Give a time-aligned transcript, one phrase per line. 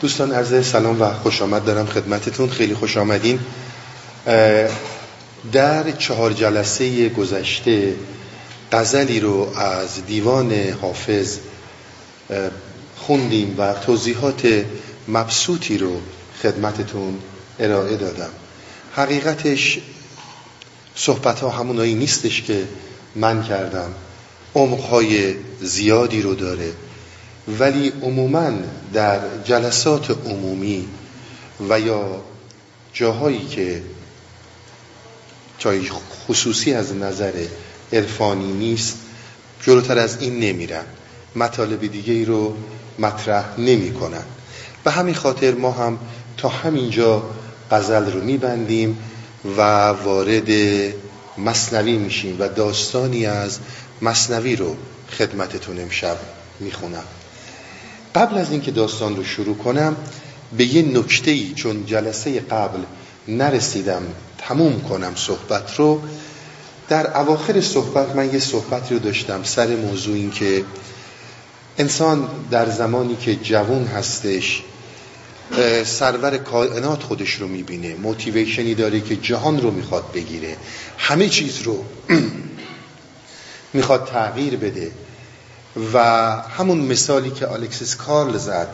[0.00, 1.64] دوستان عرض سلام و خوش آمد.
[1.64, 2.50] دارم خدمتتون.
[2.50, 3.40] خیلی خوش آمدین.
[5.52, 7.94] در چهار جلسه گذشته
[8.72, 11.38] غزلی رو از دیوان حافظ
[12.96, 14.64] خوندیم و توضیحات
[15.08, 16.00] مبسوطی رو
[16.42, 17.18] خدمتتون
[17.58, 18.30] ارائه دادم.
[18.92, 19.78] حقیقتش
[20.94, 22.64] صحبت ها همونایی نیستش که
[23.14, 23.90] من کردم.
[24.54, 26.72] عمقهای زیادی رو داره.
[27.48, 28.50] ولی عموما
[28.92, 30.88] در جلسات عمومی
[31.68, 32.22] و یا
[32.92, 33.82] جاهایی که
[35.58, 35.90] جای
[36.28, 37.32] خصوصی از نظر
[37.92, 38.98] عرفانی نیست
[39.62, 40.84] جلوتر از این نمیرن.
[41.36, 42.56] مطالب دیگه ای رو
[42.98, 44.22] مطرح نمی کنن
[44.84, 45.98] به همین خاطر ما هم
[46.36, 47.22] تا همینجا
[47.70, 48.98] غزل رو میبندیم
[49.56, 50.50] و وارد
[51.38, 53.58] مصنوی میشیم و داستانی از
[54.02, 54.76] مصنوی رو
[55.18, 56.16] خدمتتون امشب
[56.60, 57.04] می‌خونم.
[58.14, 59.96] قبل از اینکه داستان رو شروع کنم
[60.56, 62.78] به یه نکته ای چون جلسه قبل
[63.28, 64.02] نرسیدم
[64.38, 66.00] تموم کنم صحبت رو.
[66.88, 70.64] در اواخر صحبت من یه صحبتی رو داشتم سر موضوع این که
[71.78, 74.62] انسان در زمانی که جوان هستش
[75.84, 80.56] سرور کائنات خودش رو می‌بینه موتیویشنی داره که جهان رو می‌خواد بگیره
[80.98, 81.84] همه چیز رو
[83.74, 84.90] می‌خواد تغییر بده.
[85.92, 85.98] و
[86.58, 88.68] همون مثالی که الکسیس کارل زد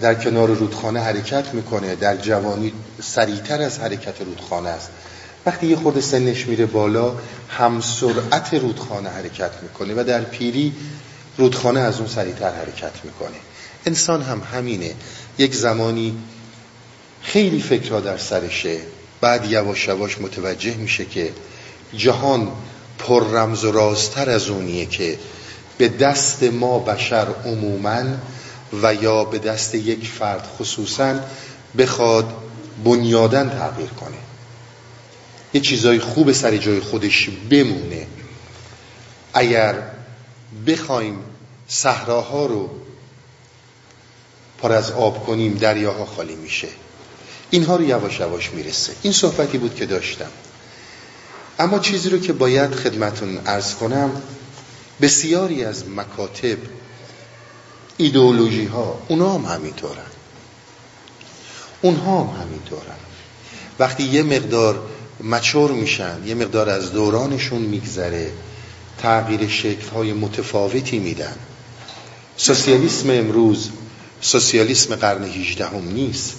[0.00, 4.90] در کنار رودخانه حرکت می‌کنه در جوانی سریعتر از حرکت رودخانه است.
[5.46, 7.14] وقتی یه خورده سنش میره بالا
[7.48, 10.72] هم سرعت رودخانه حرکت می‌کنه و در پیری
[11.38, 13.36] رودخانه از اون سریعتر حرکت می‌کنه.
[13.86, 14.94] انسان هم همینه.
[15.38, 16.16] یک زمانی
[17.22, 18.78] خیلی فکرها در سرشه
[19.20, 21.32] بعد یواش یواش متوجه میشه که
[21.96, 22.52] جهان
[22.98, 25.18] پر رمز و رازتر از اونیه که
[25.78, 28.02] به دست ما بشر عموما
[28.82, 31.14] و یا به دست یک فرد خصوصا
[31.78, 32.34] بخواد
[32.84, 34.16] بنیادن تغییر کنه.
[35.54, 38.06] یه چیزای خوب سر جای خودش بمونه.
[39.34, 39.74] اگر
[40.66, 41.18] بخوایم
[41.68, 42.70] صحراها رو
[44.62, 46.68] پر از آب کنیم دریاها خالی میشه.
[47.50, 48.92] اینها رو یواش یواش می‌رسه.
[49.02, 50.30] این صحبتی بود که داشتم.
[51.58, 54.22] اما چیزی رو که باید خدمتون ارز کنم
[55.00, 56.58] بسیاری از مکاتب
[57.96, 60.10] ایدئولوژی ها اونا هم همینطورن.
[61.82, 62.96] اونها هم همینطورن.
[63.78, 64.82] وقتی یه مقدار
[65.24, 68.32] مچور میشن یه مقدار از دورانشون میگذره
[68.98, 71.36] تغییر شکل های متفاوتی میدن.
[72.36, 73.70] سوسیالیسم امروز
[74.20, 76.34] سوسیالیسم قرن 18 هم نیست.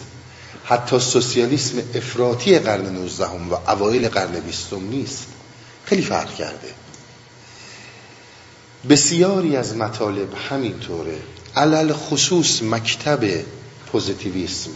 [0.65, 5.27] حتی سوسیالیسم افراطی قرن 19 هم و اوایل قرن 20 نیست.
[5.85, 6.84] خیلی فرق کرده.
[8.89, 11.17] بسیاری از مطالب همینطوره.
[11.55, 13.19] علل خصوص مکتب
[13.91, 14.69] پوزیتیویسم.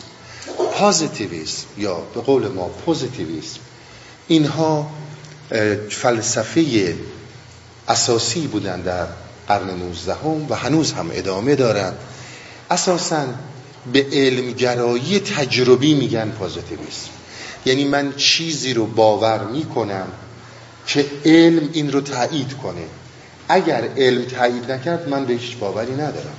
[0.74, 3.60] پازیتیویسم یا به قول ما پوزیتیویسم.
[4.28, 4.92] اینها
[5.90, 6.96] فلسفه
[7.88, 9.08] اساسی بودن در
[9.48, 10.16] قرن 19
[10.50, 11.94] و هنوز هم ادامه دارن.
[12.72, 13.26] اساسا
[13.94, 17.10] به علمگرایی تجربی میگن پازیتیویسم
[17.66, 20.08] یعنی من چیزی رو باور می‌کنم
[20.88, 22.86] که علم این رو تایید کنه.
[23.50, 26.36] اگر علم تایید نکرد من به هیچ باوری ندارم.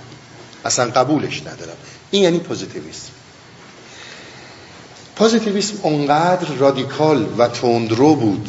[0.64, 1.76] اصلا قبولش ندارم.
[2.10, 3.10] این یعنی پوزیتیویسم.
[5.16, 8.48] پوزیتیویسم اونقدر رادیکال و تندرو بود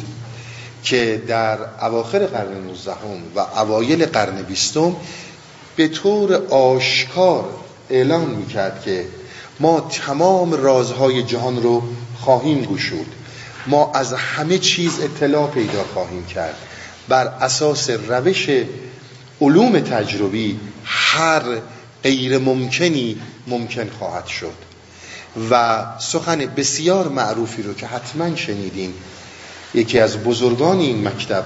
[0.82, 2.92] که در اواخر قرن 19
[3.36, 4.76] و اوایل قرن 20
[5.76, 7.44] به طور آشکار
[7.90, 9.06] اعلام می‌کرد که
[9.60, 11.82] ما تمام رازهای جهان رو
[12.20, 13.06] خواهیم گشود.
[13.66, 16.56] ما از همه چیز اطلاع پیدا خواهیم کرد.
[17.08, 18.48] بر اساس روش
[19.40, 21.42] علوم تجربی هر
[22.02, 24.52] غیر ممکنی ممکن خواهد شد.
[25.50, 28.94] و سخن بسیار معروفی رو که حتما شنیدیم
[29.74, 31.44] یکی از بزرگان این مکتب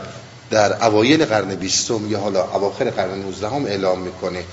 [0.51, 4.45] در اوایل قرن بیستم یا حالا اواخر قرن نوزدهم اعلام می‌کنه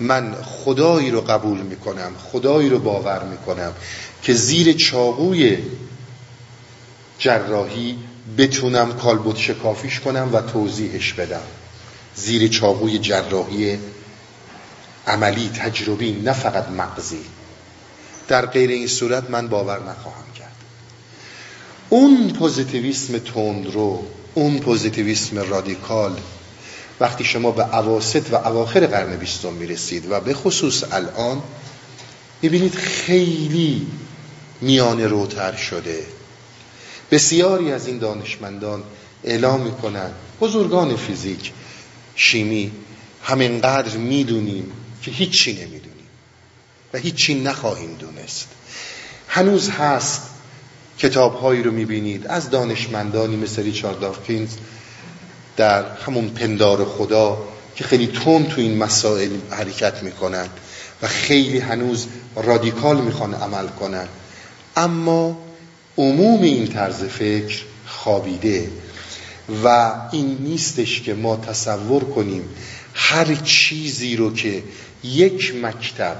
[0.00, 3.72] من خدایی رو قبول می‌کنم خدایی رو باور می‌کنم
[4.22, 5.58] که زیر چاقوی
[7.18, 7.98] جراحی
[8.38, 11.42] بتونم کالبوت شکافیش کنم و توضیحش بدم.
[12.14, 13.78] زیر چاقوی جراحی
[15.06, 17.24] عملی تجربی نه فقط مغزی.
[18.28, 20.56] در غیر این صورت من باور نخواهم کرد.
[21.88, 26.20] اون پوزیتیویسم تندرو اون پوزیتیویسم رادیکال
[27.00, 31.42] وقتی شما به عواست و اواخر قرن بیستم می‌رسید و به خصوص الان
[32.42, 33.86] می‌بینید خیلی
[34.60, 36.15] میان روتر شده.
[37.10, 38.82] بسیاری از این دانشمندان
[39.24, 40.10] اعلام می‌کنن
[40.40, 40.96] بزرگان
[46.92, 48.48] و هیچی نخواهیم دونست.
[49.28, 50.22] هنوز هست
[50.98, 54.50] کتابهایی رو می‌بینید از دانشمندانی مثل ریچارد داوکینز
[55.56, 57.38] در همون پندار خدا
[57.76, 60.48] که خیلی تون تو این مسائل حرکت می‌کنن
[61.02, 62.06] و خیلی هنوز
[62.36, 64.08] رادیکال می‌خوان عمل کنن
[64.76, 65.45] اما
[65.98, 68.70] عموم این طرز فکر خوابیده
[69.64, 72.42] و این نیستش که ما تصور کنیم
[72.94, 74.62] هر چیزی رو که
[75.04, 76.16] یک مکتب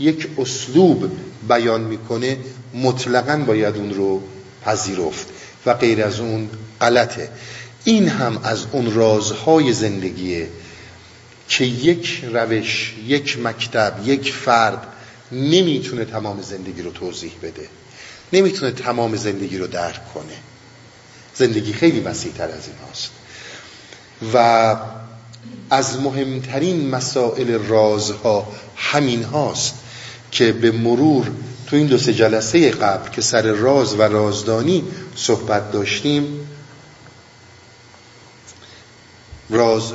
[0.00, 1.10] یک اسلوب
[1.48, 2.36] بیان می‌کنه
[2.74, 4.22] مطلقا باید اون رو
[4.64, 5.26] پذیرفت
[5.66, 6.48] و غیر از اون
[6.80, 7.28] غلطه.
[7.84, 10.48] این هم از اون رازهای زندگیه
[11.48, 14.86] که یک روش یک مکتب یک فرد
[15.32, 17.68] نمی‌تونه تمام زندگی رو توضیح بده.
[18.32, 20.36] نمی‌تونه تمام زندگی رو درک کنه.
[21.34, 23.10] زندگی خیلی وسیع تر از این هاست
[24.34, 24.76] و
[25.70, 29.74] از مهمترین مسائل رازها همین هاست
[30.30, 31.30] که به مرور
[31.66, 34.84] تو این دو سه جلسه قبل که سر راز و رازدانی
[35.16, 36.48] صحبت داشتیم
[39.50, 39.92] راز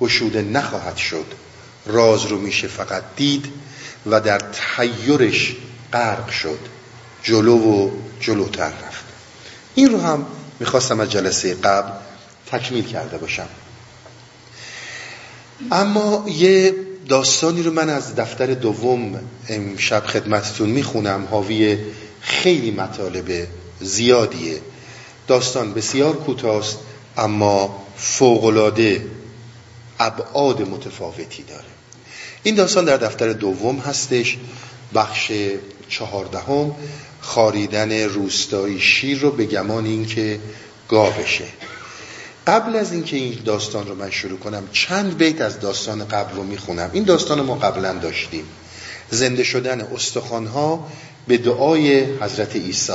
[0.00, 1.26] گشوده نخواهد شد.
[1.86, 3.46] راز رو میشه فقط دید
[4.06, 5.56] و در تحیرش
[5.92, 6.58] غرق شد.
[7.22, 7.90] جلو و
[8.20, 9.04] جلوتر رفت.
[9.74, 10.26] این رو هم
[10.60, 11.92] می‌خواستم از جلسه قبل
[12.50, 13.48] تکمیل کرده باشم.
[15.72, 16.74] اما یه
[17.08, 21.28] داستانی رو من از دفتر دوم امشب خدمتتون می‌خونم.
[21.30, 21.78] حاوی
[22.20, 23.46] خیلی مطالب
[23.80, 24.60] زیادیه.
[25.26, 26.78] داستان بسیار کوتاست
[27.16, 29.06] اما فوقلاده
[29.98, 31.64] ابعاد متفاوتی داره.
[32.42, 34.36] این داستان در دفتر دوم هستش
[34.94, 35.32] بخش
[35.88, 36.74] چهاردهم.
[37.22, 40.40] خاریدن روستایی شیر رو به گمان اینکه
[40.88, 41.44] گاوشه
[42.46, 46.42] قبل از اینکه این داستان رو من شروع کنم چند بیت از داستان قبل رو
[46.42, 46.90] می‌خونم.
[46.92, 48.44] این داستان ما قبلا داشتیم.
[49.10, 50.88] زنده شدن استخوانها
[51.28, 52.92] به دعای حضرت عیسی.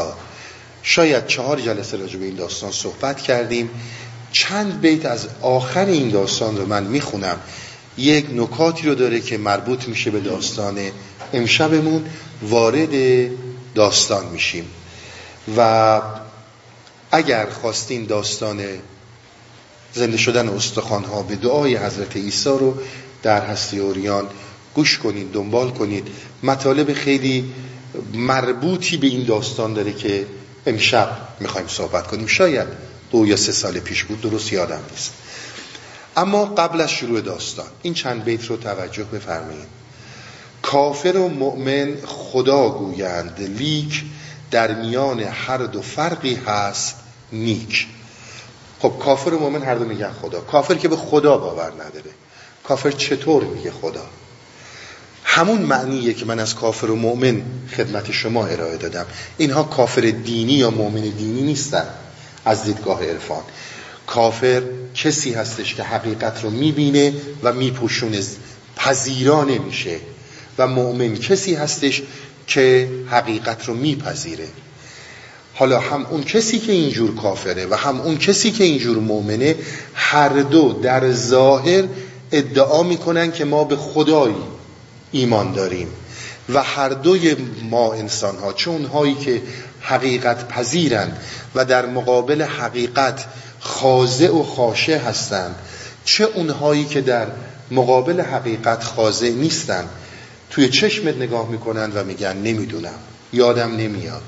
[0.84, 3.70] شاید چهار جلسه راجع به این داستان صحبت کردیم.
[4.32, 7.40] چند بیت از آخر این داستان رو من می‌خونم.
[7.98, 10.78] یک نکاتی رو داره که مربوط میشه به داستان
[11.34, 12.06] امشبمون
[12.42, 12.90] وارد
[13.78, 14.66] داستان میشیم.
[15.58, 16.02] و
[17.12, 18.64] اگر خواستین داستان
[19.94, 22.78] زنده شدن استخوان ها به دعای حضرت عیسی رو
[23.24, 24.28] در هستی اوریان
[24.74, 26.08] گوش کنید دنبال کنید.
[26.44, 27.54] مطالب خیلی
[28.14, 30.26] مربوطی به این داستان داره که
[30.66, 31.10] امشب
[31.40, 32.28] می‌خوایم صحبت کنیم.
[32.28, 32.68] شاید
[33.12, 35.14] دو یا سه سال پیش بود درست یادم نیست.
[36.18, 39.68] اما قبل از شروع داستان این چند بیت رو توجه بفرمایید.
[40.68, 44.04] کافر و مؤمن خدا گویند لیک
[44.52, 46.96] در میان هر دو فرقی هست
[47.32, 47.88] نیک.
[48.80, 50.42] خب کافر و مؤمن هر دو میگن خدا.
[50.42, 52.12] کافر که به خدا باور نداره.
[52.64, 54.06] کافر چطور میگه خدا؟
[55.24, 57.42] همون معنیه که من از کافر و مؤمن
[57.78, 59.06] خدمت شما ارائه دادم.
[59.38, 61.86] اینها کافر دینی یا مؤمن دینی نیستن.
[62.46, 63.44] از دیدگاه عرفان.
[64.08, 64.62] کافر
[64.96, 67.14] کسی هستش که حقیقت رو می‌بینه
[67.44, 68.22] و میپوشونه.
[68.76, 70.00] پذیرا نمیشه.
[70.58, 72.02] و مؤمن کسی هستش
[72.48, 74.48] که حقیقت رو میپذیره.
[75.54, 79.56] حالا هم اون کسی که اینجور کافره و هم اون کسی که اینجور مؤمنه
[79.94, 81.84] هر دو در ظاهر
[82.32, 84.36] ادعا می‌کنن که ما به خدایی
[85.12, 85.88] ایمان داریم.
[86.54, 87.36] و هر دوی
[87.70, 89.42] ما انسان ها چه اونهایی که
[89.82, 91.18] حقیقت پذیرند
[91.56, 93.26] و در مقابل حقیقت
[93.60, 95.56] خاضع و خاشه هستند
[96.06, 97.28] چه اونهایی که در
[97.72, 99.90] مقابل حقیقت خاضع نیستند
[100.50, 103.00] توی چشمت نگاه می‌کنند و میگن نمی‌دونم.
[103.34, 104.24] یادم نمیاد.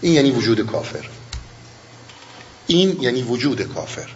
[0.00, 1.04] این یعنی وجود کافر.
[2.66, 4.08] این یعنی وجود کافر.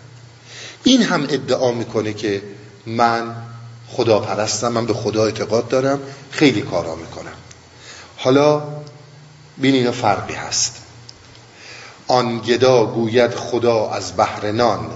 [0.85, 2.43] این هم ادعا می‌کنه که
[2.87, 3.37] من
[3.89, 7.35] خدا پرستم من به خدا اعتقاد دارم خیلی کارا می‌کنم.
[8.17, 8.63] حالا
[9.59, 10.77] بین اینا فرقی هست.
[12.07, 14.91] آن گدا گوید خدا از بحر نان.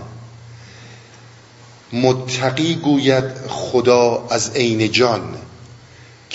[1.93, 5.37] متقی گوید خدا از عین جان.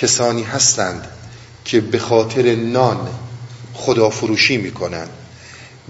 [0.01, 1.07] کسانی هستند
[1.65, 3.09] که به خاطر نان
[3.73, 5.07] خدا فروشی می‌کنن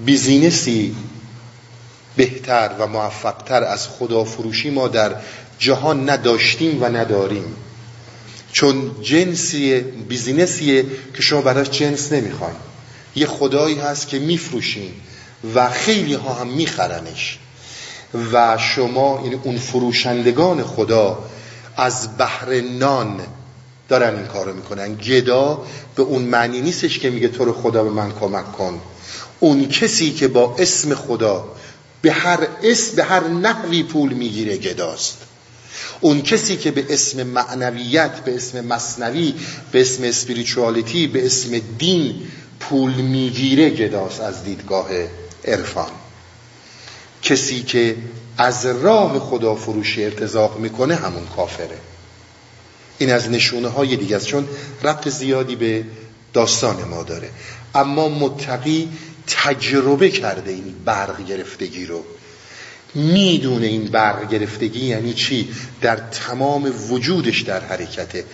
[0.05, 0.95] بیزینسی
[2.15, 5.15] بهتر و موفقتر از خدا فروشی ما در
[5.59, 7.55] جهان نداشتیم و نداریم.
[8.51, 12.55] چون جنسی بیزینسیه که شما براش جنس نمی‌خواین.
[13.15, 14.91] یه خدایی هست که میفروشین
[15.55, 17.39] و خیلی ها هم میخرنش.
[18.33, 21.19] و شما یعنی اون فروشندگان خدا
[21.77, 23.19] از بحر نان
[23.89, 24.95] دارن این کارو می‌کنن.
[24.95, 25.65] گدا
[25.95, 28.81] به اون معنی نیستش که میگه تو رو خدا به من کمک کن.
[29.39, 31.45] اون کسی که با اسم خدا
[32.01, 35.17] به هر اسم به هر نحوی پول می‌گیره گداست
[36.01, 39.33] اون کسی که به اسم معنویت به اسم مصنوی
[39.71, 42.21] به اسم اسپریچوالیتی به اسم دین
[42.59, 44.87] پول می‌گیره گداست از دیدگاه
[45.45, 45.91] عرفان.
[47.21, 47.95] کسی که
[48.37, 51.77] از راه خدا فروشی ارتزاق می‌کنه همون کافره.
[52.99, 54.47] این از نشونه های دیگه است چون
[54.83, 55.83] ربط زیادی به
[56.33, 57.29] داستان ما داره.
[57.75, 58.89] اما متقی
[59.27, 62.03] تجربه کرده این برق گرفتگی رو.
[62.95, 65.49] می‌دونه این برق گرفتگی یعنی چی؟
[65.81, 68.25] در تمام وجودش در حرکته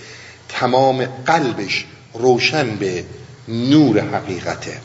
[0.49, 3.05] تمام قلبش روشن به
[3.47, 4.81] نور حقیقته.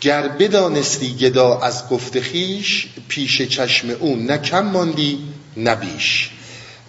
[0.00, 5.18] گر بدانستی گدا از گفت خیش پیش چشم اون نه کم ماندی
[5.56, 5.74] نه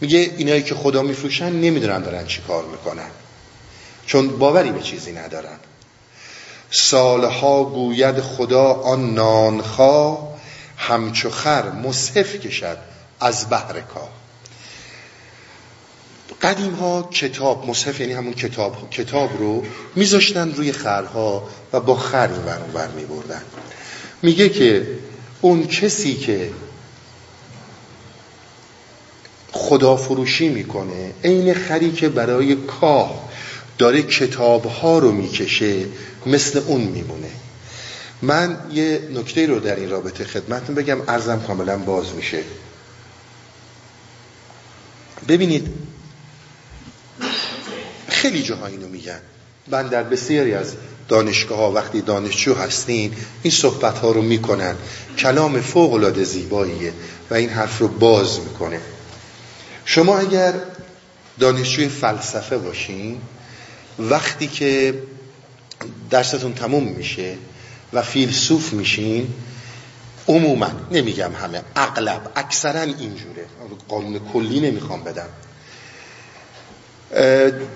[0.01, 3.09] میگه اینایی که خدا میفروشن نمی‌دونن دارن چی کار می‌کنن.
[4.05, 5.57] چون باوری به چیزی ندارن.
[6.71, 10.27] سالها گوید خدا آن نانخوا
[10.77, 12.77] همچو خر مصحف کشد
[13.19, 14.09] از بحر کا.
[16.41, 19.63] قدیم ها کتاب مصحف یعنی همون کتاب کتاب رو
[19.95, 23.41] میذاشتن روی خرها و با خر بردن
[24.21, 24.87] میگه که
[25.41, 26.49] اون کسی که
[29.51, 31.13] خدا فروشی می‌کنه.
[31.23, 33.29] عین خری که برای کاه
[33.77, 35.85] داره کتاب ها رو می‌کشه
[36.25, 37.29] مثل اون میمونه.
[38.21, 42.43] من یه نکته رو در این رابطه خدمتتون بگم ارزم کاملا باز میشه.
[45.27, 45.67] ببینید
[48.07, 49.19] خیلی جاها اینو میگن.
[49.67, 50.73] من در بسیاری از
[51.07, 54.75] دانشگاه ها وقتی دانشجو هستین این صحبت ها رو می‌کنن.
[55.17, 56.93] کلام فوق العاده زیباییه
[57.29, 58.79] و این حرف رو باز می‌کنه.
[59.85, 60.53] شما اگر
[61.39, 63.21] دانشجوی فلسفه باشین
[63.99, 65.03] وقتی که
[66.09, 67.37] درستون تموم میشه
[67.93, 69.33] و فیلسوف میشین
[70.27, 73.45] عموما نمیگم همه اغلب اکثرا اینجوره.
[73.87, 75.29] قانون کلی نمی‌خوام بدم.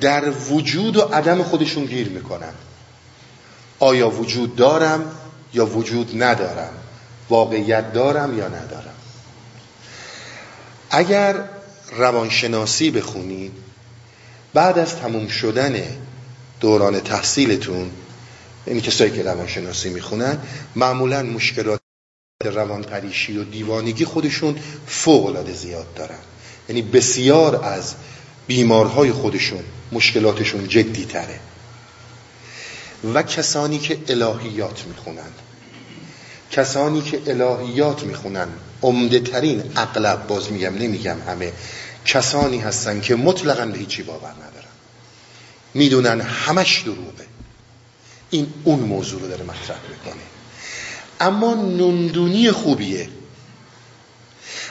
[0.01, 2.53] در وجود و عدم خودشون گیر می‌کنن.
[3.79, 5.11] آیا وجود دارم
[5.53, 6.73] یا وجود ندارم؟
[7.29, 8.95] واقعیت دارم یا ندارم؟
[10.89, 11.35] اگر
[11.91, 13.51] روانشناسی بخونید.
[14.53, 15.83] بعد از تموم شدن
[16.59, 17.91] دوران تحصیلتون
[18.65, 20.37] این کسایی که روانشناسی می‌خونن
[20.75, 21.79] معمولا مشکلات
[22.43, 26.19] روانپریشی و دیوانگی خودشون فوق العاده زیاد دارن.
[26.69, 27.95] یعنی بسیار از
[28.47, 31.39] بیمارهای خودشون مشکلاتشون جدی تره
[33.13, 35.31] و کسانی که الهیات می‌خونن.
[36.51, 38.47] کسانی که الهیات می‌خونن
[38.81, 41.53] عمده ترین اغلب باز میگم نمیگم همه
[42.05, 44.73] کسانی هستن که مطلقا به هیچی باور ندارن.
[45.73, 47.25] می‌دونن همش دروغه.
[48.29, 50.21] این اون موضوع رو داره مطرح می‌کنه.
[51.19, 53.09] اما نندونی خوبیه.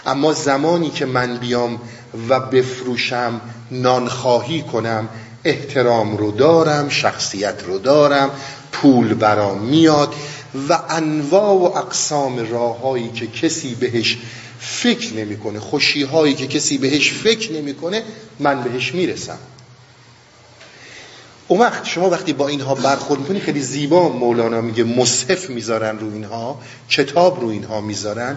[0.07, 1.81] اما زمانی که من بیام
[2.29, 3.41] و بفروشم
[3.71, 5.09] نانخواهی کنم
[5.45, 8.31] احترام رو دارم شخصیت رو دارم
[8.73, 10.15] پول برام میاد
[10.69, 14.19] و انواع و اقسام راههایی که کسی بهش
[14.59, 18.03] فکر نمی‌کنه خوشی هایی که کسی بهش فکر نمی‌کنه
[18.39, 19.39] من بهش می‌رسم.
[21.49, 26.13] اون وقت شما وقتی با اینها برخورد می‌کنی خیلی زیبا مولانا میگه مصحف می‌ذارن رو
[26.13, 28.37] اینها کتاب رو اینها می‌ذارن.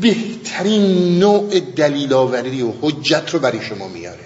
[0.00, 4.24] بهترین نوع دلیل آوری و حجت رو برای شما میاره.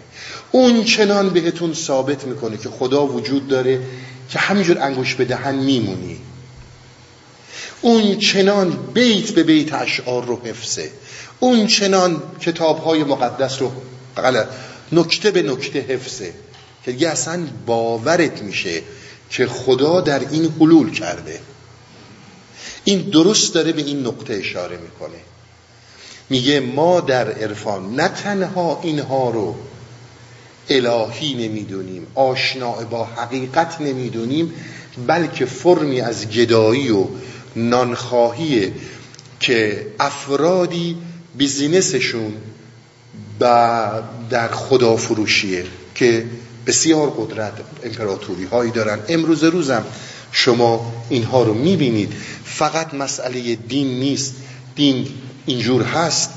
[0.52, 3.80] اون چنان بهتون ثابت می‌کنه که خدا وجود داره
[4.28, 6.18] که همینجور انگوش به دهن میمونی.
[7.82, 10.90] اون چنان بیت به بیت اشعار رو حفظه.
[11.40, 13.72] اون چنان کتاب های مقدس رو
[14.92, 16.32] نکته به نکته حفظه.
[16.84, 18.82] که دیگه اصلا باورت میشه
[19.30, 21.40] که خدا در این حلول کرده.
[22.84, 25.18] این درست داره به این نقطه اشاره می‌کنه.
[26.30, 29.54] میگه ما در عرفان نه تنها اینها رو
[30.70, 34.52] الهی نمی‌دونیم آشنا با حقیقت نمی‌دونیم
[35.06, 37.06] بلکه فرمی از گدایی و
[37.56, 38.72] نانخواهی
[39.40, 40.96] که افرادی
[41.34, 42.34] بیزینسشون
[44.30, 46.26] در خدا فروشیه که
[46.66, 47.52] بسیار قدرت
[47.84, 48.98] امپراتوری هایی دارن.
[49.08, 49.84] امروز روزم
[50.32, 52.12] شما اینها رو می‌بینید.
[52.44, 54.34] فقط مسئله دین نیست.
[54.74, 55.08] دین
[55.46, 56.30] اینجور هست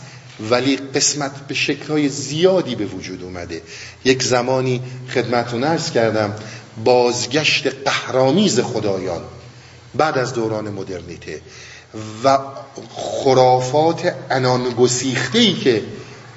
[0.50, 3.62] ولی قسمت به شکلهای زیادی به وجود اومده.
[4.06, 4.82] یک زمانی
[5.14, 6.34] خدمتون ارز کردم
[6.84, 9.22] بازگشت قهرامیز خدایان.
[9.98, 11.42] بعد از دوران مدرنیته.
[12.24, 12.38] و
[12.96, 14.90] خرافات انان
[15.34, 15.84] ای که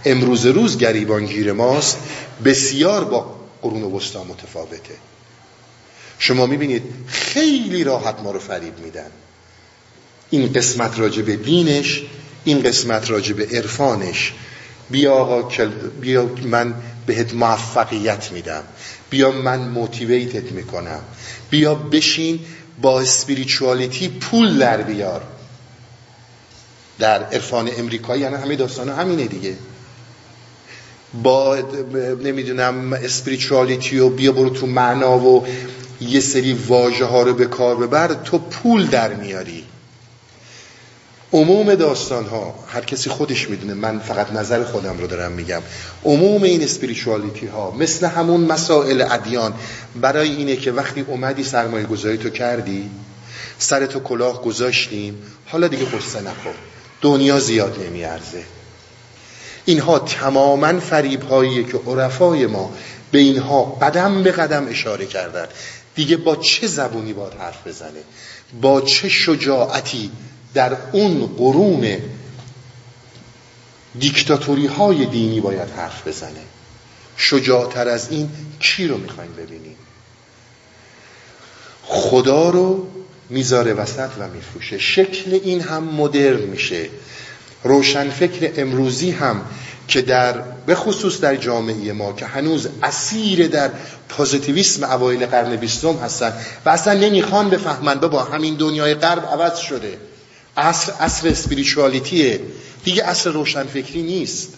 [0.04, 1.98] امروز روز گریبانگیر ماست
[2.44, 4.94] بسیار با قرون وسطا متفاوته.
[6.18, 9.10] شما می‌بینید خیلی راحت ما رو فریب میدن.
[10.30, 12.02] این قسمت راجع به دینش
[12.44, 14.32] این قسمت راجع به عرفانش.
[14.90, 15.50] بیا آقا
[16.00, 16.74] بیا من
[17.06, 18.62] بهت موفقیت میدم.
[19.10, 21.00] بیا من موتیویتت می‌کنم.
[21.50, 22.40] بیا بشین
[22.82, 25.22] با اسپریچوالیتی پول در بیار.
[26.98, 29.54] در عرفان امریکایی یعنی همه داستان همینه دیگه.
[31.22, 31.56] با
[32.24, 35.46] نمی‌دونم اسپریچوالیتی و بیا برو تو معنا و
[36.00, 39.64] یه سری واژه ها رو به کار ببر تو پول در میاری.
[41.32, 45.62] عموم داستان ها هر کسی خودش می‌دونه من فقط نظر خودم رو دارم میگم.
[46.04, 49.54] عموم این اسپریچوالیتی ها مثل همون مسائل ادیان
[50.00, 52.90] برای اینه که وقتی اومدی سرمایه گذاری تو کردی
[53.58, 56.54] سر تو کلاه گذاشتیم حالا دیگه قصه نخور
[57.02, 58.42] دنیا زیاد نمیارزه.
[59.64, 62.72] اینها تماما فریب هایی که عرفای ما
[63.10, 65.46] به اینها قدم به قدم اشاره کردن.
[65.94, 68.00] دیگه با چه زبونی باید حرف بزنه؟
[68.60, 70.10] با چه شجاعتی
[70.54, 71.96] در اون قرون
[73.98, 76.40] دیکتاتوری های دینی باید حرف بزنه.
[77.16, 79.76] شجاعتر از این کی رو می‌خوایم ببینیم؟
[81.84, 82.88] خدا رو
[83.30, 84.78] می‌ذاره وسط و میفروشه.
[84.78, 86.88] شکل این هم مدرن میشه.
[87.64, 89.40] روشنفکر امروزی هم
[89.88, 90.32] که در
[90.66, 93.70] به خصوص در جامعه ما که هنوز اسیر در
[94.08, 96.32] پوزیتیویسم اوایل قرن بیستم هستن
[96.64, 99.98] و اصلا نمی‌خوان بفهمن با همین دنیای غرب عوض شده.
[100.58, 102.40] اصر اصر اسپریچوالیتیه
[102.84, 104.54] دیگه اصر روشنفکری نیست.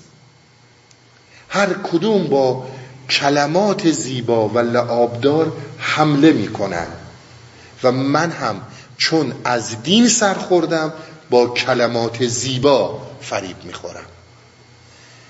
[1.48, 2.66] هر کدوم با
[3.10, 6.86] کلمات زیبا و لعابدار حمله می‌کنن.
[7.82, 8.60] و من هم
[8.96, 10.92] چون از دین سر خوردم
[11.30, 14.06] با کلمات زیبا فریب می‌خورم.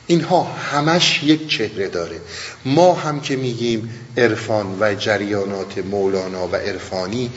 [0.06, 2.20] اینها همش یک چهره داره.
[2.64, 7.30] ما هم که میگیم عرفان و جریانات مولانا و عرفانی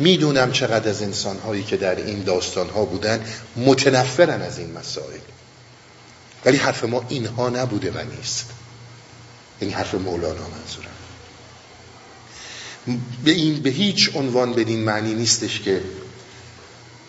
[0.00, 3.24] می‌دونم چقدر از انسانهایی که در این داستانها بودن
[3.56, 5.20] متنفرن از این مسائل.
[6.44, 8.50] ولی حرف ما اینها نبوده و نیست.
[9.60, 10.90] این حرف مولانا منظورم.
[13.24, 15.82] به این به هیچ عنوان بدین معنی نیستش که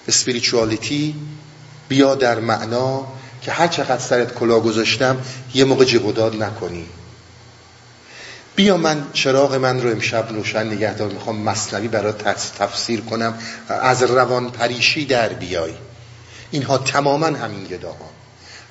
[0.07, 1.15] اسپریچوالیتی
[1.89, 3.07] بیا در معنا
[3.41, 5.21] که هر چقدر سرت کلا گذاشتم
[5.53, 6.85] یه موقع جبوداد نکنی.
[8.55, 12.13] بیا من چراغ من رو امشب روشن نگه دار می‌خوام مصنوی برای
[12.59, 13.39] تفسیر کنم.
[13.69, 15.73] از روان پریشی در بیای.
[16.51, 18.09] اینها تماما همین گداها.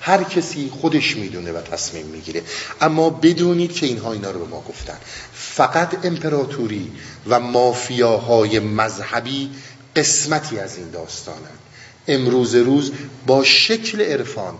[0.00, 2.42] هر کسی خودش می‌دونه و تصمیم می‌گیره.
[2.80, 4.96] اما بدونید که اینها اینا رو به ما گفتن.
[5.32, 6.92] فقط امپراتوری
[7.28, 9.50] و مافیاهای مذهبی
[9.96, 11.58] قسمتی از این داستانن
[12.08, 12.92] امروز روز
[13.26, 14.54] با شکل عرفان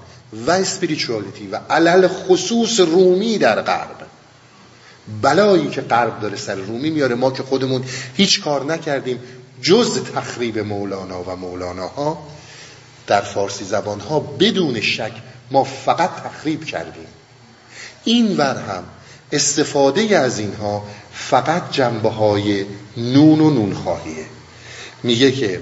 [0.46, 4.09] و اسپریچوالیتی و علل خصوص رومی در غرب
[5.22, 7.14] بلایی که غرب داره سر رومی میاره.
[7.14, 7.84] ما که خودمون
[8.14, 9.18] هیچ کار نکردیم
[9.62, 12.18] جز تخریب مولانا و مولاناها
[13.06, 15.12] در فارسی زبان ها بدون شک
[15.50, 17.06] ما فقط تخریب کردیم.
[18.04, 18.84] این ور هم
[19.32, 24.24] استفاده از اینها فقط جنبه های نون و نون خواهیه.
[25.02, 25.60] میگه که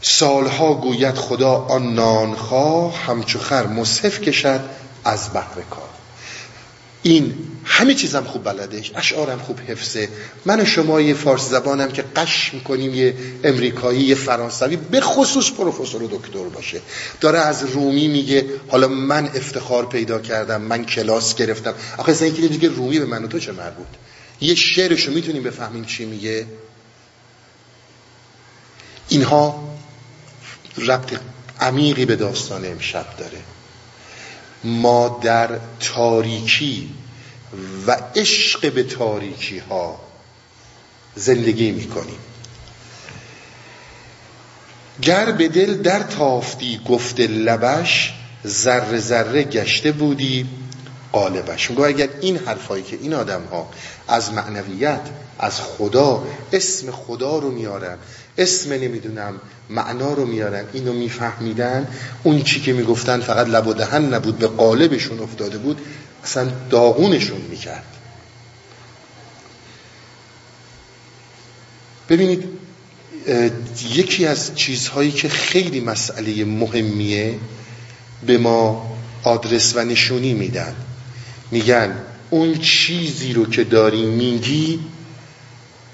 [0.00, 4.60] سالها گوید خدا آن نانخواه همچو خر مصحف کشد
[5.04, 6.01] از بحر کار.
[7.02, 7.34] این
[7.64, 10.08] همه چیزم خوب بلدش اشعارم خوب حفظه.
[10.44, 15.50] من و شما یه فارس زبانم که قش می‌کنیم یه امریکایی یه فرانسوی به خصوص
[15.50, 16.80] پروفسور و دکتر باشه.
[17.20, 21.74] داره از رومی میگه حالا من افتخار پیدا کردم من کلاس گرفتم.
[21.98, 23.86] آخه اصلا یکی دیگه رومی به من و تو چه مربوط؟
[24.40, 26.46] یه شعرشو می‌تونیم بفهمیم چی میگه؟
[29.08, 29.68] اینها
[30.78, 31.18] ربط
[31.60, 33.38] عمیقی به داستان امشب داره.
[34.64, 36.90] ما در تاریکی
[37.86, 40.00] و عشق به تاریکی ها
[41.14, 42.18] زندگی می‌کنیم.
[45.02, 48.12] گر به دل در تافتی گفت لبش
[48.46, 50.46] ذره ذره گشته بودی
[51.12, 51.70] قالبش.
[51.70, 53.68] میگه اگر این حرفایی که این آدم ها
[54.08, 55.00] از معنویت
[55.38, 57.98] از خدا اسم خدا رو میارن
[58.38, 59.40] اسم نمی‌دونم.
[59.70, 61.88] معنا رو میارن اینو میفهمیدن.
[62.22, 65.80] اون چی که می‌گفتن فقط لب و دهن نبود به قالبشون افتاده بود
[66.24, 67.84] اصلا داغونشون می‌کرد.
[72.08, 72.44] ببینید
[73.90, 77.38] یکی از چیزهایی که خیلی مسئله مهمیه
[78.26, 80.74] به ما آدرس و نشونی میدن.
[81.50, 81.96] میگن
[82.30, 84.80] اون چیزی رو که داری میگی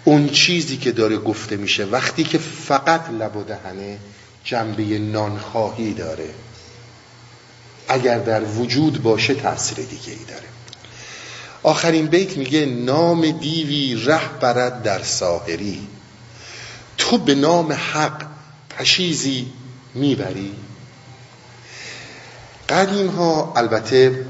[0.09, 3.99] اون چیزی که داره گفته میشه وقتی که فقط لب و دهنه
[4.44, 6.31] جنبه نانخواهی داره.
[7.88, 10.47] اگر در وجود باشه تاثیر دیگه ای داره.
[11.62, 15.87] آخرین بیت میگه نام دیوی ره برد در ساهری
[16.99, 18.27] تو به نام حق
[18.79, 19.47] پشیزی
[19.94, 20.53] می‌بری.
[22.68, 24.27] قدیم ها البته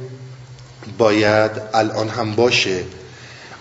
[0.98, 2.84] باید الان هم باشه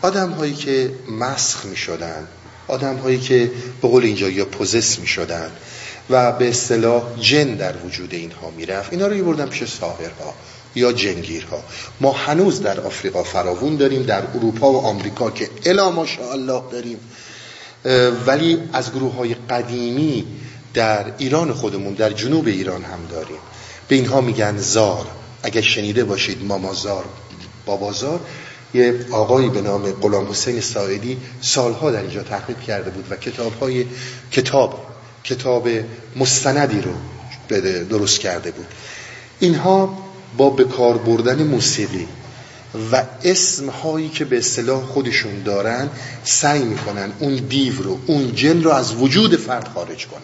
[0.01, 2.27] آدم هایی که مسخ می شدن
[2.67, 5.51] آدم هایی که به قول اینجا یا پوزس می شدن
[6.09, 10.33] و به اصطلاح جن در وجود اینها می‌رفت اینا رو یه بردن پیش ساهرها
[10.75, 11.63] یا جنگیرها.
[12.01, 16.99] ما هنوز در آفریقا فراوون داریم در اروپا و آمریکا که الا ماشاءالله داریم.
[18.25, 20.25] ولی از گروه های قدیمی
[20.73, 23.39] در ایران خودمون در جنوب ایران هم داریم.
[23.87, 25.07] به اینها میگن زار.
[25.43, 27.05] اگر شنیده باشید مامازار
[27.65, 28.19] بابازار
[28.73, 33.59] یه آقایی به نام غلام حسین ساعدی سالها در اینجا تحقیق کرده بود و کتاب
[33.59, 33.85] های
[34.31, 34.87] کتاب
[35.23, 35.67] کتاب
[36.15, 36.91] مستندی رو
[37.89, 38.65] درست کرده بود.
[39.39, 39.97] اینها
[40.37, 42.07] با به کار بردن موسیقی
[42.91, 45.89] و اسم هایی که به اصطلاح خودشون دارن
[46.23, 50.21] سعی می‌کنن اون دیو رو اون جن رو از وجود فرد خارج کنن.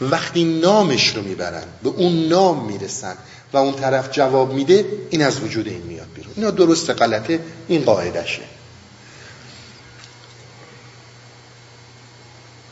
[0.00, 3.16] وقتی نامش رو می‌برن به اون نام می‌رسن
[3.56, 6.32] و اون طرف جواب میده این از وجود این میاد بیرون.
[6.36, 8.42] اینا درست غلطه این قاعدشه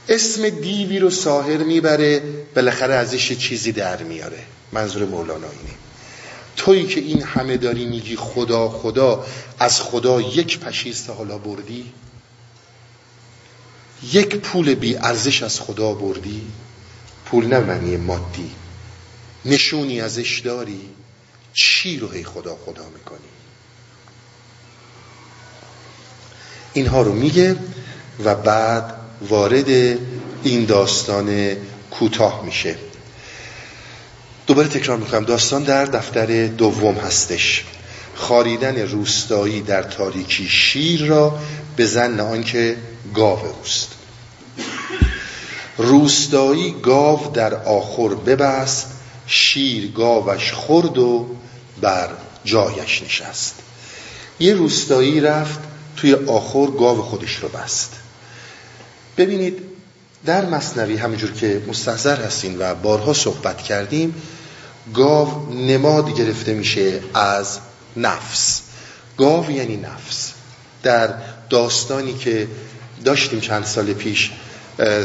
[0.08, 2.22] اسم دیوی رو ساهر می‌بره
[2.54, 4.38] بالاخره ازش چیزی در میاره.
[4.72, 5.74] منظور مولانا اینه.
[6.56, 9.26] تویی که این همه داری میگی خدا خدا
[9.58, 11.92] از خدا یک پشیست حالا بردی؟
[14.12, 16.42] یک پول بی ارزش از خدا بردی؟
[17.26, 18.50] پول نه معنی مادی.
[19.44, 20.80] نشونی ازش داری؟
[21.52, 23.18] چی رو هی خدا خدا می‌کنی؟
[26.72, 27.56] اینها رو میگه
[28.24, 28.94] و بعد
[29.28, 29.68] وارد
[30.42, 31.56] این داستان
[31.90, 32.76] کوتاه میشه.
[34.46, 35.24] دوباره تکرار می‌کنم.
[35.24, 37.64] داستان در دفتر دوم هستش.
[38.14, 41.38] خاریدن روستایی در تاریکی شیر را
[41.76, 42.76] به زن آنکه
[43.14, 43.88] گاو اوست.
[45.78, 48.93] روستایی گاو در آخر ببست
[49.26, 51.26] شیر گاوش خورد و
[51.80, 52.08] بر
[52.44, 53.54] جایش نشست.
[54.40, 55.60] یه روستایی رفت
[55.96, 57.92] توی آخر گاو خودش رو بست.
[59.16, 59.58] ببینید
[60.26, 64.14] در مصنوی همینجور که مستحضر هستین و بارها صحبت کردیم
[64.94, 67.58] گاو نماد گرفته میشه از
[67.96, 68.60] نفس.
[69.18, 70.32] گاو یعنی نفس.
[70.82, 71.14] در
[71.50, 72.48] داستانی که
[73.04, 74.30] داشتیم چند سال پیش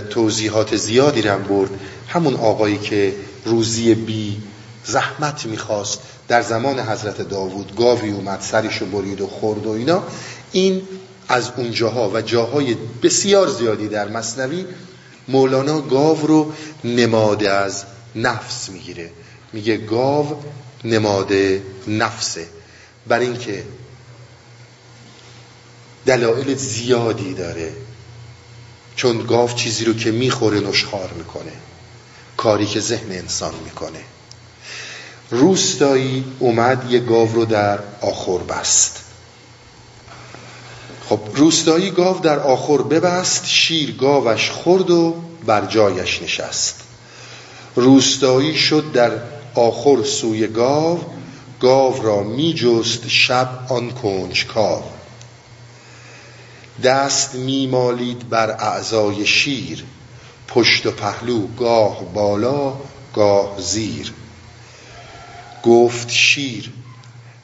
[0.10, 1.70] توضیحات زیادی رم برد
[2.08, 3.14] همون آقایی که
[3.46, 4.42] روزی بی
[4.86, 6.00] زحمت می‌خواست.
[6.28, 10.04] در زمان حضرت داوود گاوی اومد سرشو برید و خورد و اینا.
[10.52, 10.82] این
[11.28, 14.66] از اون جاها و جاهای بسیار زیادی در مصنوی
[15.28, 17.84] مولانا گاو رو نماده از
[18.16, 19.12] نفس می‌گیره.
[19.54, 20.44] میگه گاو
[20.84, 22.48] نماده نفسه.
[23.08, 23.64] بر اینکه
[26.06, 27.74] دلایل زیادی داره.
[28.96, 31.52] چون گاو چیزی رو که می‌خوره نشخار می‌کنه.
[32.40, 34.00] کاری که ذهن انسان می‌کنه.
[35.30, 39.00] روستایی اومد یه گاو رو در آخر بست.
[41.10, 46.82] خب روستایی گاو در آخر ببست شیر گاوش خورد و بر جایش نشست.
[47.76, 49.12] روستایی شد در
[49.56, 51.00] آخر سوی گاو
[51.60, 54.84] گاو را می جست شب آن کنج کاو
[56.84, 59.84] دست می مالید بر اعضای شیر.
[60.50, 62.74] پشت و پهلو گاه بالا
[63.14, 64.14] گاه زیر.
[65.64, 66.72] گفت شیر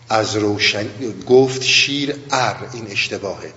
[0.09, 0.85] از روشن
[1.27, 3.53] گفت شیر ار این اشتباهه.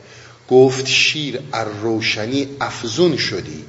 [0.50, 3.64] گفت شیر ار روشنی افزون شدی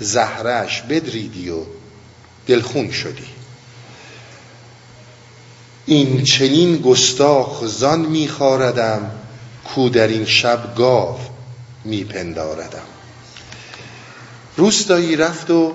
[0.00, 1.60] زهرش بدریدی و
[2.46, 3.26] دلخون شدی.
[5.86, 9.10] این چنین گستاخ زان میخاردم
[9.64, 11.18] کو در این شب گاو
[11.84, 12.97] میپنداردم.
[14.58, 15.72] روستایی رفت و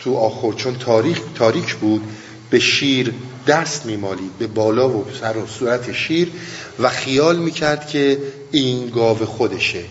[0.00, 2.02] تو آخر چون تاریک, تاریک بود
[2.50, 3.14] به شیر
[3.46, 6.32] دست میمالید به بالا و سر و صورت شیر
[6.78, 8.18] و خیال می‌کرد که
[8.50, 9.82] این گاو خودشه.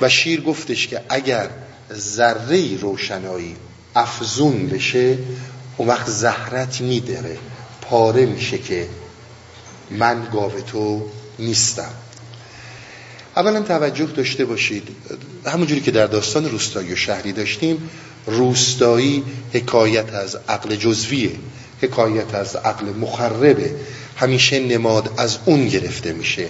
[0.00, 1.50] و شیر گفتش که اگر
[1.92, 3.56] ذره روشنایی
[3.94, 5.18] افزون بشه
[5.76, 7.38] اون وقت زهرت میدره
[7.80, 8.88] پاره میشه که
[9.90, 11.02] من گاو تو
[11.38, 11.92] نیستم.
[13.36, 14.88] اولا توجه داشته باشید.
[15.46, 17.90] همونجوری که در داستان روستایی و شهری داشتیم
[18.26, 21.30] روستایی حکایت از عقل جزویه
[21.82, 23.74] حکایت از عقل مخربه.
[24.16, 26.48] همیشه نماد از اون گرفته میشه.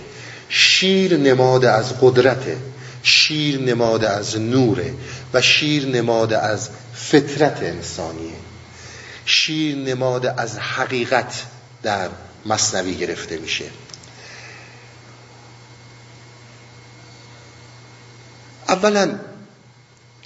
[0.49, 2.57] شیر نماد از قدرته
[3.03, 4.93] شیر نماد از نوره
[5.35, 8.33] و شیر نماد از فطرت انسانیه.
[9.25, 11.43] شیر نماد از حقیقت
[11.83, 12.09] در
[12.47, 13.65] مصنوی گرفته میشه.
[18.73, 19.19] اولا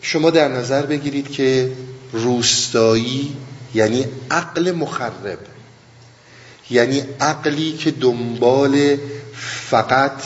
[0.03, 1.73] شما در نظر بگیرید که
[2.13, 3.37] روستایی
[3.75, 5.39] یعنی عقل مخرب
[6.71, 8.97] یعنی عقلی که دنبال
[9.71, 10.23] فقط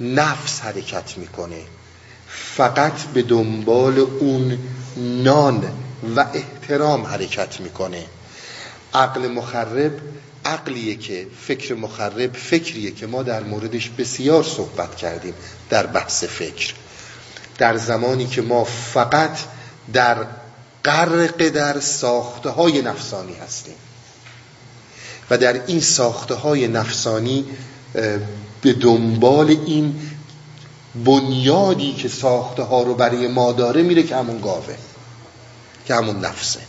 [0.00, 1.62] نفس حرکت می‌کنه
[2.28, 4.58] فقط به دنبال اون
[4.96, 5.72] نان
[6.16, 8.04] و احترام حرکت می‌کنه.
[8.94, 9.92] عقل مخرب
[10.44, 15.34] عقلیه که فکر مخرب فکریه که ما در موردش بسیار صحبت کردیم
[15.70, 16.74] در بحث فکر.
[17.62, 19.38] در زمانی که ما فقط
[19.92, 20.26] در
[20.84, 23.74] غرق در ساخته های نفسانی هستیم.
[25.30, 27.44] و در این ساخته های نفسانی
[28.62, 29.94] به دنبال این
[31.04, 34.76] بنیادی که ساخته ها رو برای ما داره میره که همون گاوه
[35.86, 36.60] که همون نفسه.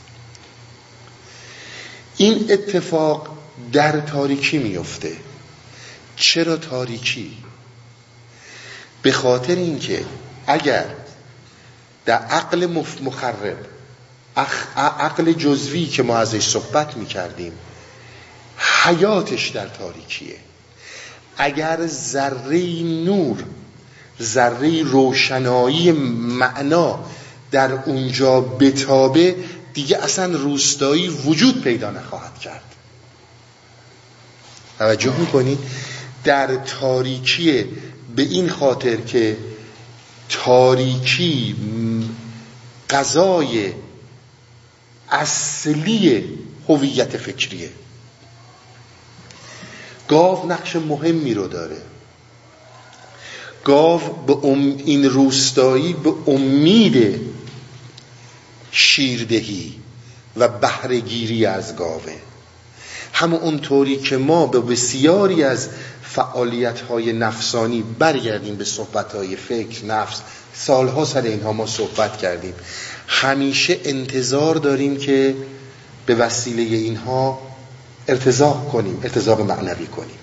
[2.18, 3.28] این اتفاق
[3.72, 5.12] در تاریکی میفته
[6.16, 7.38] چرا تاریکی؟
[9.02, 10.06] به خاطر اینکه
[10.48, 10.86] اگر
[12.06, 12.66] در عقل
[13.02, 13.58] مخرب
[14.78, 17.54] عقل جزوی که ما ازش صحبت می‌کردیم
[18.58, 20.36] حیاتش در تاریکیه.
[21.38, 23.44] اگر ذره نور
[24.22, 27.00] ذره روشنایی معنا
[27.52, 29.36] در اونجا بتابه
[29.74, 32.62] دیگه اصلا روستایی وجود پیدا نخواهد کرد.
[34.80, 35.60] توجه می‌کنید؟
[36.24, 37.66] در تاریکی
[38.16, 39.38] به این خاطر که
[40.30, 41.56] تاریکی
[42.90, 43.74] قضای
[45.10, 46.24] اصلی
[46.70, 47.70] هویت فکریه.
[50.08, 51.78] گاو نقش مهمی رو داره.
[53.64, 54.48] گاو به
[54.86, 57.22] این روستایی به امید
[58.72, 59.80] شیردهی
[60.38, 62.14] و بهرهگیری از گاوه.
[63.14, 65.70] همون اونطوری که ما به بسیاری از
[66.16, 70.22] فعالیت های نفسانی برگردیم به صحبت های فکر نفس.
[70.54, 72.54] سالها سر اینها ما صحبت کردیم.
[73.08, 75.36] همیشه انتظار داریم که
[76.06, 77.42] به وسیله اینها
[78.08, 80.18] ارتزاق کنیم ارتزاق معنوی کنیم.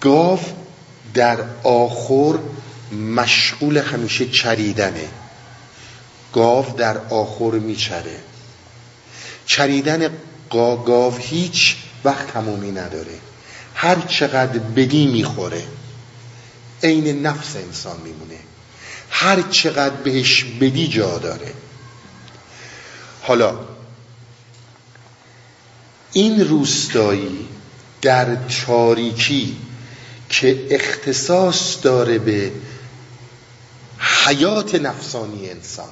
[0.00, 0.38] گاو
[1.14, 2.38] در آخر
[2.92, 5.08] مشغول همیشه چریدنه.
[6.32, 8.18] گاو در آخر میچره.
[9.46, 10.10] چریدن
[10.52, 13.18] گاو هیچ وقت تمومی نداره.
[13.74, 15.62] هر چقدر بدی می‌خوره
[16.82, 18.38] عین نفس انسان میمونه.
[19.10, 21.52] هر چقدر بهش بدی جا داره.
[23.22, 23.58] حالا
[26.12, 27.48] این روستایی
[28.02, 28.36] در
[28.66, 29.56] تاریکی
[30.28, 32.52] که اختصاص داره به
[33.98, 35.88] حیات نفسانی انسان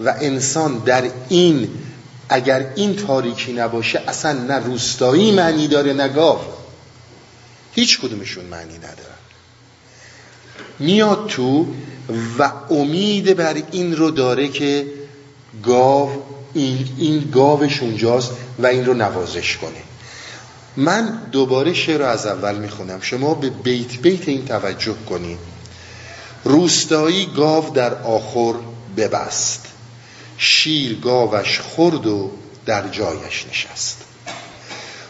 [0.00, 1.68] و انسان در این
[2.28, 6.38] اگر این تاریکی نباشه اصلا نه روستایی معنی داره نه گاو.
[7.74, 9.16] هیچ کدومشون معنی نداره.
[10.78, 11.66] میاد تو
[12.38, 14.86] و امید بر این رو داره که
[15.62, 16.22] گاو
[16.54, 19.82] این, این گاوش اونجاست و این رو نوازش کنه.
[20.76, 23.00] من دوباره شعر رو از اول می‌خونم.
[23.00, 25.38] شما به بیت بیت این توجه کنید.
[26.44, 28.54] روستایی گاو در آخر
[28.96, 29.65] ببست.
[30.38, 32.30] شیر گاوش خورد و
[32.66, 34.04] در جایش نشست.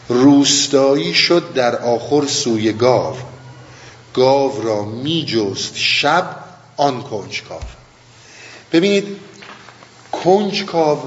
[0.08, 3.16] روستایی شد در آخر سوی گاو.
[4.14, 6.36] گاو را می جست شب
[6.76, 7.60] آن کنجکاو.
[8.72, 9.16] ببینید
[10.12, 10.98] کنجکاو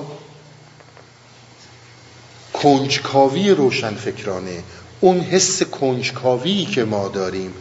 [2.53, 4.63] کنجکاوی روشنفکرانه
[4.99, 7.53] اون حس کنجکاوی که ما داریم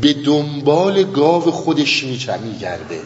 [0.00, 3.00] به دنبال گاو خودش میگرده.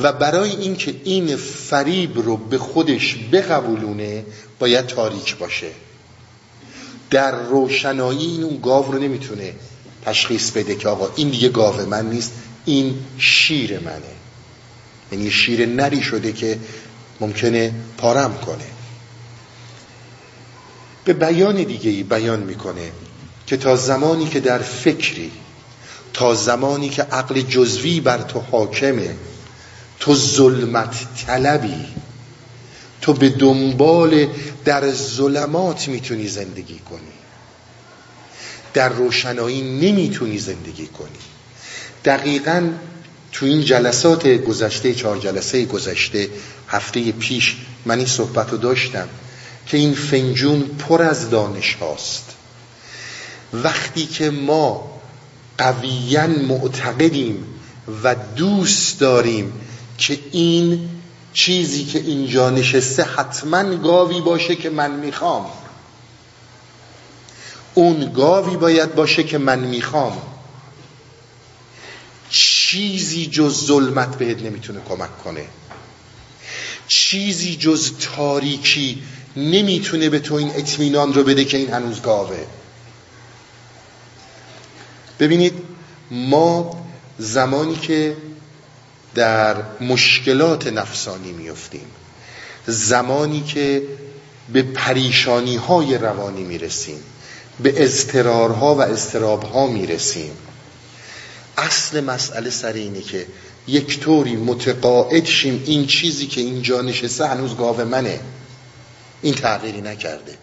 [0.00, 4.24] و برای اینکه این فریب رو به خودش بقبولونه
[4.58, 5.70] باید تاریک باشه.
[7.10, 9.54] در روشنایی این اون گاو رو نمی‌تونه
[10.04, 12.32] تشخیص بده که آقا این دیگه گاو من نیست
[12.64, 14.02] این شیر منه.
[15.12, 16.58] یعنی شیر نری شده که
[17.20, 18.64] ممکنه پارم کنه.
[21.04, 22.92] به بیان دیگه ای بیان می‌کنه
[23.46, 25.30] که تا زمانی که در فکری
[26.12, 29.14] تا زمانی که عقل جزوی بر تو حاکمه
[30.00, 31.86] تو ظلمت طلبی.
[33.00, 34.26] تو به دنبال
[34.64, 37.00] در ظلمات می‌تونی زندگی کنی.
[38.74, 41.18] در روشنایی نمی‌تونی زندگی کنی.
[42.04, 42.70] دقیقا
[43.32, 46.28] تو این جلسات گذشته چهار جلسه گذشته
[46.68, 49.08] هفته پیش من این صحبت رو داشتم
[49.66, 52.24] که این فنجون پر از دانش هاست.
[53.52, 55.00] وقتی که ما
[55.58, 57.44] قویا معتقدیم
[58.02, 59.52] و دوست داریم
[59.98, 60.90] که این
[61.32, 65.46] چیزی که اینجا نشسته حتما گاوی باشه که من می‌خوام.
[67.74, 70.22] اون گاوی باید باشه که من می‌خوام.
[72.30, 75.44] چیزی جز ظلمت بهت نمی‌تونه کمک کنه.
[76.88, 79.02] چیزی جز تاریکی
[79.36, 82.46] نمی‌تونه به تو این اطمینان رو بده که این هنوز گاوه.
[85.20, 85.52] ببینید
[86.10, 86.86] ما
[87.18, 88.16] زمانی که
[89.18, 91.86] در مشکلات نفسانی میفتیم
[92.66, 93.82] زمانی که
[94.52, 97.02] به پریشانی های روانی می‌رسیم
[97.62, 100.30] به اضطرارها و اضطرابها می‌رسیم.
[101.56, 103.26] اصل مسئله سر اینه که
[103.66, 108.20] یک طوری متقاعد شیم این چیزی که اینجا نشسته هنوز گاو منه.
[109.22, 110.38] این تغییری نکرده.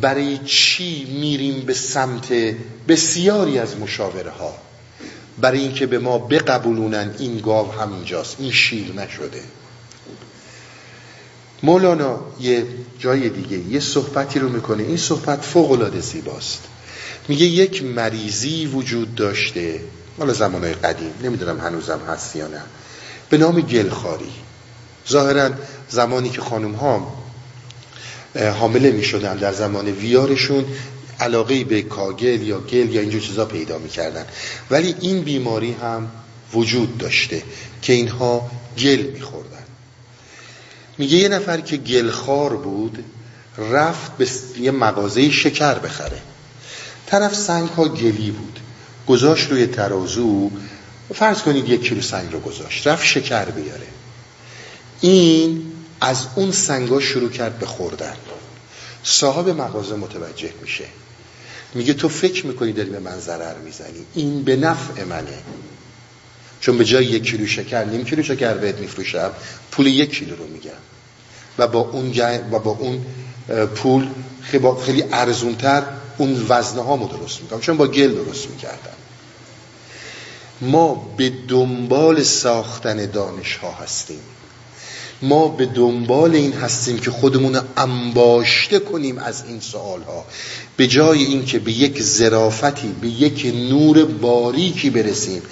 [0.00, 2.32] برای چی میریم به سمت
[2.88, 4.67] بسیاری از مشاوره ها
[5.40, 8.36] برای اینکه به ما بقبولونن این گاو همینجاست.
[8.38, 9.42] این شیر نشده.
[11.62, 12.66] مولانا یه
[12.98, 14.82] جای دیگه یه صحبتی رو می‌کنه.
[14.82, 16.62] این صحبت فوق العاده زیباست.
[17.28, 19.80] میگه یک مریضی وجود داشته
[20.18, 22.62] حالا زمانهای قدیم نمی‌دونم هنوزم هست یا نه
[23.30, 24.32] به نام گلخاری.
[25.08, 25.50] ظاهرا
[25.88, 27.12] زمانی که خانم ها
[28.60, 30.64] حامله می شدن در زمان ویارشون
[31.20, 34.24] علاقه به کاگل یا گل یا اینجور چیزا پیدا می‌کردن.
[34.70, 36.10] ولی این بیماری هم
[36.54, 37.42] وجود داشته
[37.82, 39.64] که اینها گل میخوردن.
[40.98, 43.04] میگه یه نفر که گلخار بود
[43.58, 44.26] رفت به
[44.60, 46.22] یه مغازه شکر بخره.
[47.06, 48.60] طرف سنگ ها گلی بود.
[49.06, 50.50] گذاشت روی ترازو.
[51.14, 52.86] فرض کنید یک کیلو سنگ رو گذاشت.
[52.86, 53.86] رفت شکر بیاره.
[55.00, 58.16] این از اون سنگا شروع کرد به خوردن.
[59.02, 60.84] صاحب مغازه متوجه میشه.
[61.74, 64.06] میگه تو فکر می‌کنی داری به من ضرر می‌زنی.
[64.14, 65.38] این به نفع منه.
[66.60, 69.30] چون به جای یک کیلو شکر نیم کیلو شکر بهت میفروشم.
[69.70, 70.70] پول یک کیلو رو میگم
[71.58, 72.12] و با اون
[72.52, 73.06] و با اون
[73.66, 74.08] پول
[74.84, 75.82] خیلی ارزونتر
[76.18, 77.60] اون وزنه ها درست می‌کنم.
[77.60, 78.96] چون با گل درست می‌کردم.
[80.60, 84.20] ما به دنبال ساختن دانش ها هستیم.
[85.22, 90.24] ما به دنبال این هستیم که خودمون انباشته کنیم از این سوال ها
[90.78, 95.42] به جای اینکه به یک زرافتی به یک نور باریکی برسیم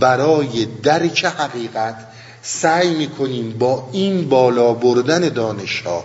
[0.00, 1.96] برای درک حقیقت
[2.42, 6.04] سعی می‌کنیم با این بالا بردن دانش ها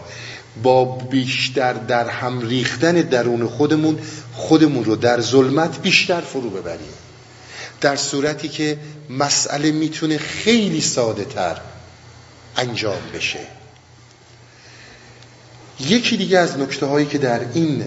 [0.63, 3.99] با بیشتر در هم ریختن درون خودمون
[4.33, 6.93] خودمون رو در ظلمت بیشتر فرو ببریم.
[7.81, 8.77] در صورتی که
[9.09, 11.57] مسئله می‌تونه خیلی ساده تر
[12.57, 13.39] انجام بشه.
[15.79, 17.83] یکی دیگه از نکته هایی که در این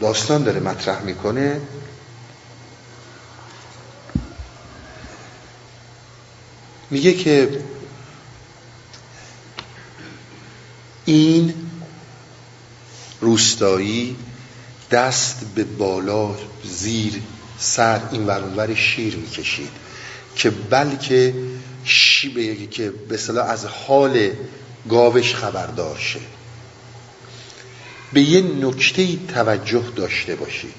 [0.00, 1.60] داستان داره مطرح می‌کنه.
[6.90, 7.60] میگه که
[11.04, 11.54] این
[13.20, 14.16] روستایی
[14.90, 16.34] دست به بالا
[16.64, 17.22] زیر
[17.58, 19.70] سر این ورانور شیر می‌کشید
[20.36, 21.34] که بلکه
[21.84, 24.30] شی که به از حال
[24.88, 26.20] گاوش خبردار شه.
[28.12, 30.74] به یه نکته توجه داشته باشید.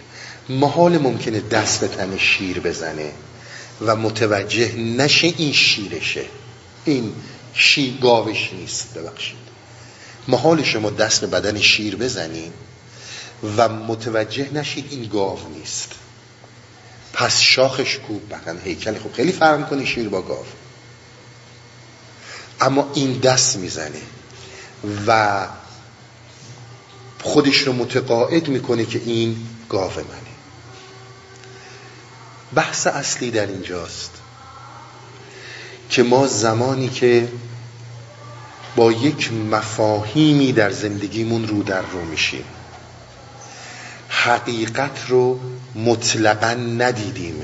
[0.49, 3.11] محال ممکنه دست به تن شیر بزنه
[3.81, 6.25] و متوجه نشه این شیرشه.
[6.85, 7.13] این
[7.53, 9.37] شیر گاوش نیست ببخشید.
[10.27, 12.53] محال شما دست به بدن شیر بزنید
[13.57, 15.91] و متوجه نشید این گاو نیست.
[17.13, 18.59] پس شاخش کوب بکن.
[18.63, 20.45] هیکل خب خیلی فرق کنی شیر با گاو.
[22.61, 24.01] اما این دست می‌زنه
[25.07, 25.47] و
[27.21, 30.31] خودش رو متقاعد می‌کنه که این گاو منه.
[32.55, 34.11] بحث اصلی در اینجاست
[35.89, 37.27] که ما زمانی که
[38.75, 42.43] با یک مفاهیمی در زندگیمون رو در رو میشیم
[44.09, 45.39] حقیقت رو
[45.75, 47.41] مطلقا ندیدیم.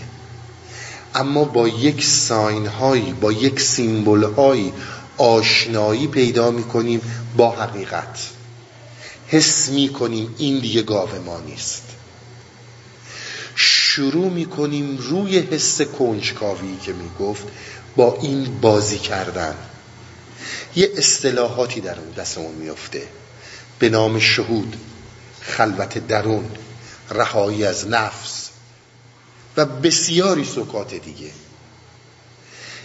[1.16, 4.74] اما با یک ساین هایی با یک سیمبل هایی
[5.18, 7.02] آشنایی پیدا می‌کنیم
[7.38, 8.37] با حقیقت.
[9.28, 11.84] حس می‌کنیم این دیگه گاو ما نیست.
[13.56, 17.48] شروع می‌کنیم روی حس کنجکاوی که می‌گفت
[17.96, 19.56] با این بازی کردن.
[20.76, 23.08] یه اصطلاحاتی در اون دستمون میفته
[23.80, 24.78] به نام شهود
[25.42, 26.52] خلوت درون
[27.10, 28.50] رهایی از نفس
[29.58, 31.32] و بسیاری سکات دیگه.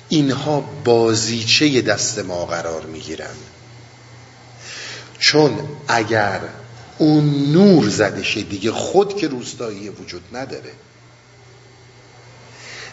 [0.08, 3.34] اینها بازیچه دست ما قرار می‌گیرن.
[5.22, 5.58] چون
[5.88, 6.40] اگر
[6.98, 10.72] اون نور زده دیگه خود که روستایی وجود نداره.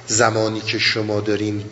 [0.08, 1.64] زمانی که شما دارین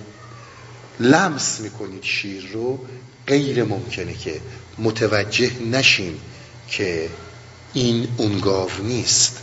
[1.00, 2.80] لمس می‌کنید شیر رو
[3.28, 4.42] غیر ممکنه که
[4.78, 6.20] متوجه نشیم
[6.68, 7.10] که
[7.74, 9.38] این اون گاو نیست.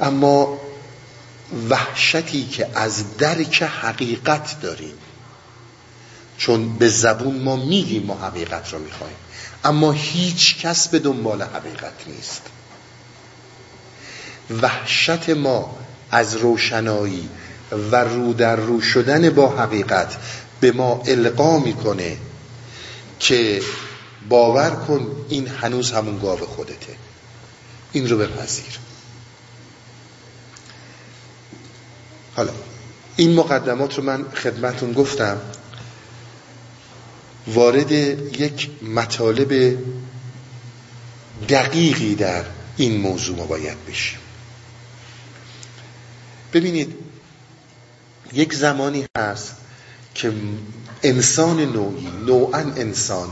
[0.00, 0.60] اما
[1.70, 4.94] وحشتی که از درک حقیقت داریم
[6.40, 9.16] چون به زبون ما میگیم ما حقیقت رو می‌خوایم.
[9.64, 12.42] اما هیچ کس به دنبال حقیقت نیست.
[14.62, 15.76] وحشت ما
[16.10, 17.28] از روشنایی
[17.90, 20.16] و رو در رو شدن با حقیقت
[20.60, 22.16] به ما القا می‌کنه
[23.18, 23.62] که
[24.28, 26.96] باور کن این هنوز همون گاو خودته.
[27.92, 28.78] این رو بپذیر.
[32.36, 32.52] حالا
[33.16, 35.40] این مقدمات رو من خدمتون گفتم.
[37.46, 37.92] وارد
[38.40, 39.78] یک مطالب
[41.48, 42.44] دقیقی در
[42.76, 44.18] این موضوع ما باید بشیم.
[46.52, 46.94] ببینید
[48.32, 49.56] یک زمانی هست
[50.14, 50.32] که
[51.02, 53.28] انسان نوعی نوعا انسان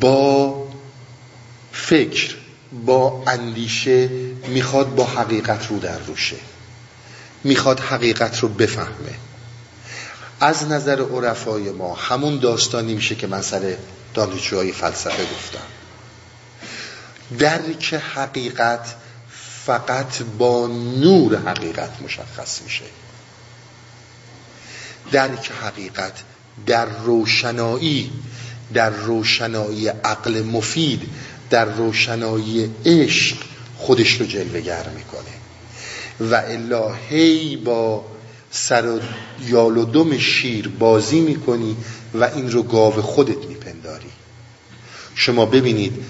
[0.00, 0.68] با
[1.72, 2.36] فکر
[2.86, 4.08] با اندیشه
[4.48, 6.36] می‌خواد با حقیقت رو در روشه
[7.44, 9.14] می‌خواد حقیقت رو بفهمه.
[10.40, 13.76] از نظر عرفای ما همون داستانی میشه که من سر
[14.14, 15.66] دانشجوهای فلسفه گفتم.
[17.38, 18.94] درک حقیقت
[19.66, 20.66] فقط با
[21.00, 22.84] نور حقیقت مشخص میشه.
[25.12, 26.12] درک حقیقت
[26.66, 28.12] در روشنایی
[28.74, 31.02] در روشنایی عقل مفید
[31.50, 33.36] در روشنایی عشق
[33.78, 35.40] خودش رو جلوگر می‌کنه.
[36.30, 38.04] و الهی با
[38.50, 39.00] سر و
[39.46, 41.76] یال و دم شیر بازی می‌کنی
[42.14, 44.10] و این رو گاو خودت میپنداری.
[45.14, 46.04] شما ببینید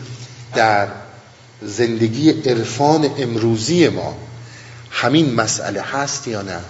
[0.55, 0.89] در
[1.63, 4.17] زندگی عرفان امروزی ما
[4.91, 6.61] همین مسئله هست یا نه؟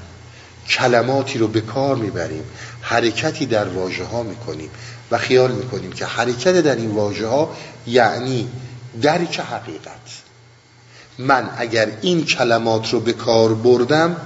[0.68, 2.44] کلماتی رو به کار می‌بریم
[2.80, 4.70] حرکتی در واژه ها می‌کنیم
[5.10, 7.56] و خیال می‌کنیم که حرکت در این واژه ها
[7.86, 8.48] یعنی
[9.02, 10.20] درک حقیقت.
[11.18, 14.16] من اگر این کلمات رو به کار بردم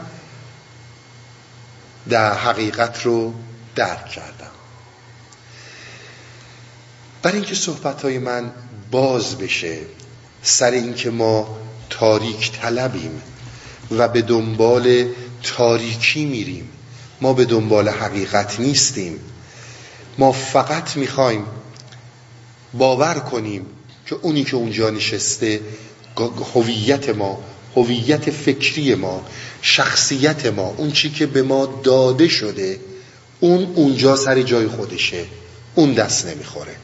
[2.08, 3.34] در حقیقت رو
[3.74, 4.50] درک کردم.
[7.22, 8.52] برای اینکه صحبت های من
[8.90, 9.78] باز بشه
[10.42, 11.58] سر اینکه ما
[11.90, 13.22] تاریک طلبیم
[13.90, 15.08] و به دنبال
[15.42, 16.68] تاریکی میریم
[17.20, 19.20] ما به دنبال حقیقت نیستیم.
[20.18, 21.46] ما فقط می‌خوایم
[22.74, 23.66] باور کنیم
[24.06, 25.60] که اونی که اونجا نشسته
[26.54, 27.44] هویت ما
[27.76, 29.24] هویت فکری ما
[29.66, 32.80] شخصیت ما اون چی که به ما داده شده
[33.40, 35.24] اون اونجا سر جای خودشه.
[35.74, 36.76] اون دست نمی‌خوره.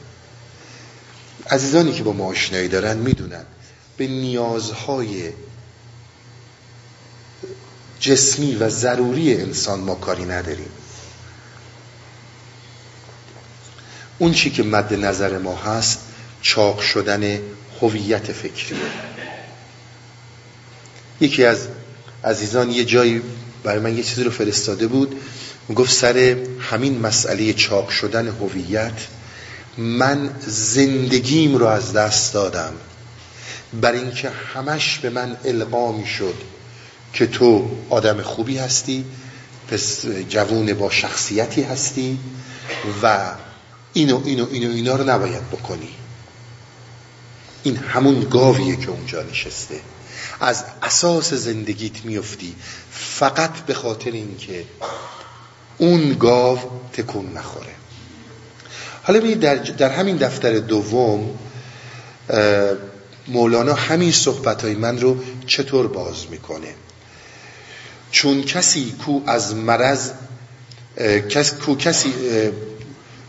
[1.49, 3.45] عزیزانی که با ما آشنایی دارن می‌دونن
[3.97, 5.29] به نیازهای
[7.99, 10.69] جسمی و ضروری انسان ما کاری نداریم.
[14.17, 15.99] اون چی که مد نظر ما هست
[16.41, 17.39] چاق شدن
[17.81, 18.79] هویت فکری
[21.21, 21.67] یکی از
[22.23, 23.21] عزیزان یه جایی
[23.63, 25.15] برای من یه چیزی رو فرستاده بود.
[25.75, 29.07] گفت سر همین مسئله چاق شدن هویت
[29.77, 32.73] من زندگیم رو از دست دادم.
[33.81, 36.35] بر اینکه همش به من القا شد
[37.13, 39.05] که تو آدم خوبی هستی
[39.67, 42.19] پس جوون با شخصیتی هستی
[43.03, 43.31] و
[43.93, 45.89] اینو اینو اینو اینا رو نباید بکنی.
[47.63, 49.79] این همون گاویه که اونجا نشسته.
[50.41, 52.55] از اساس زندگیت میفتی.
[52.91, 54.65] فقط به خاطر اینکه
[55.77, 56.59] اون گاو
[56.93, 57.75] تکون نخوره.
[59.03, 61.39] حالا ببینید در, در همین دفتر دوم
[63.27, 65.17] مولانا همین صحبت های من رو
[65.47, 66.73] چطور باز می‌کنه؟
[68.11, 70.11] چون کسی کو از مرض
[71.29, 72.13] کس کو کسی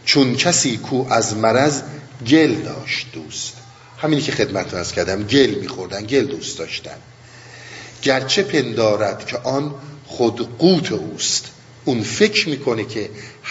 [0.04, 1.82] چون کسی کو از مرض
[2.26, 3.61] گل داشت دوست.
[4.02, 6.96] همینی که خدمت از کردم گل میخوردن گل دوست داشتن.
[8.02, 9.74] گرچه پندارد که آن
[10.06, 11.44] خود قوت اوست.
[11.84, 13.10] اون فکر می‌کنه که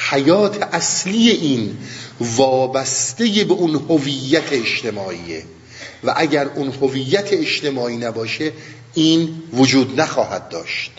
[0.09, 1.77] حیات اصلی این
[2.19, 5.43] وابسته به اون هویت اجتماعیه.
[6.03, 8.51] و اگر اون هویت اجتماعی نباشه
[8.93, 10.91] این وجود نخواهد داشت.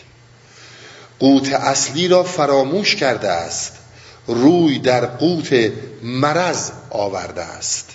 [1.19, 3.73] قوت اصلی را فراموش کرده است.
[4.27, 5.71] روی در قوت
[6.03, 7.89] مرض آورده است.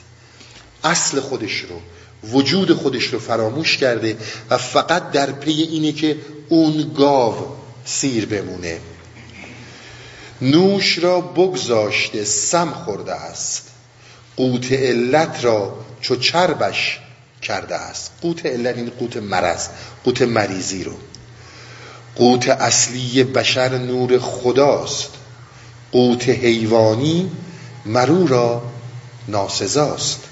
[0.84, 1.80] اصل خودش رو
[2.24, 4.16] وجود خودش رو فراموش کرده
[4.50, 6.16] و فقط در پی اینه که
[6.48, 7.34] اون گاو
[7.84, 8.80] سیر بمونه.
[10.42, 13.62] نوش را بگذاشته سم خورده است.
[14.36, 17.00] قوت علت را چو چربش
[17.42, 18.10] کرده است.
[18.22, 19.68] قوت علت این قوت مرض
[20.04, 20.94] قوت مریضی رو.
[22.16, 25.08] قوت اصلی بشر نور خداست.
[25.92, 27.30] قوت حیوانی
[27.86, 28.62] مرو را
[29.28, 30.27] ناسزاست.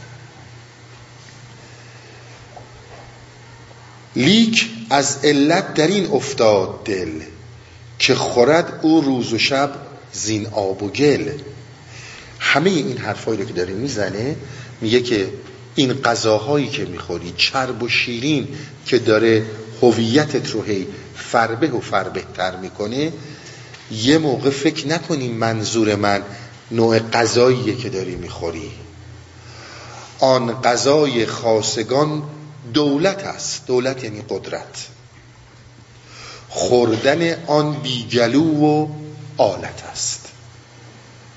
[4.16, 7.10] لیک از علت در این افتاد دل
[7.98, 9.70] که خورد او روز و شب
[10.12, 11.30] زین آب و گل.
[12.38, 14.36] همه این حرفایی رو که داره می‌زنه
[14.80, 15.28] میگه که
[15.74, 18.48] این غذاهایی که می‌خوری چرب و شیرین
[18.86, 19.46] که داره
[19.82, 20.86] هویتت رو هی
[21.16, 23.12] فربه و فربهتر می‌کنه
[23.90, 26.22] یه موقع فکر نکنی منظور من
[26.70, 28.70] نوع غذاییه که داری می‌خوری.
[30.18, 32.22] آن غذای خاصگان
[32.74, 33.66] دولت است.
[33.66, 34.86] دولت یعنی قدرت.
[36.48, 38.88] خوردن آن بیگلو و
[39.36, 40.28] آلت است.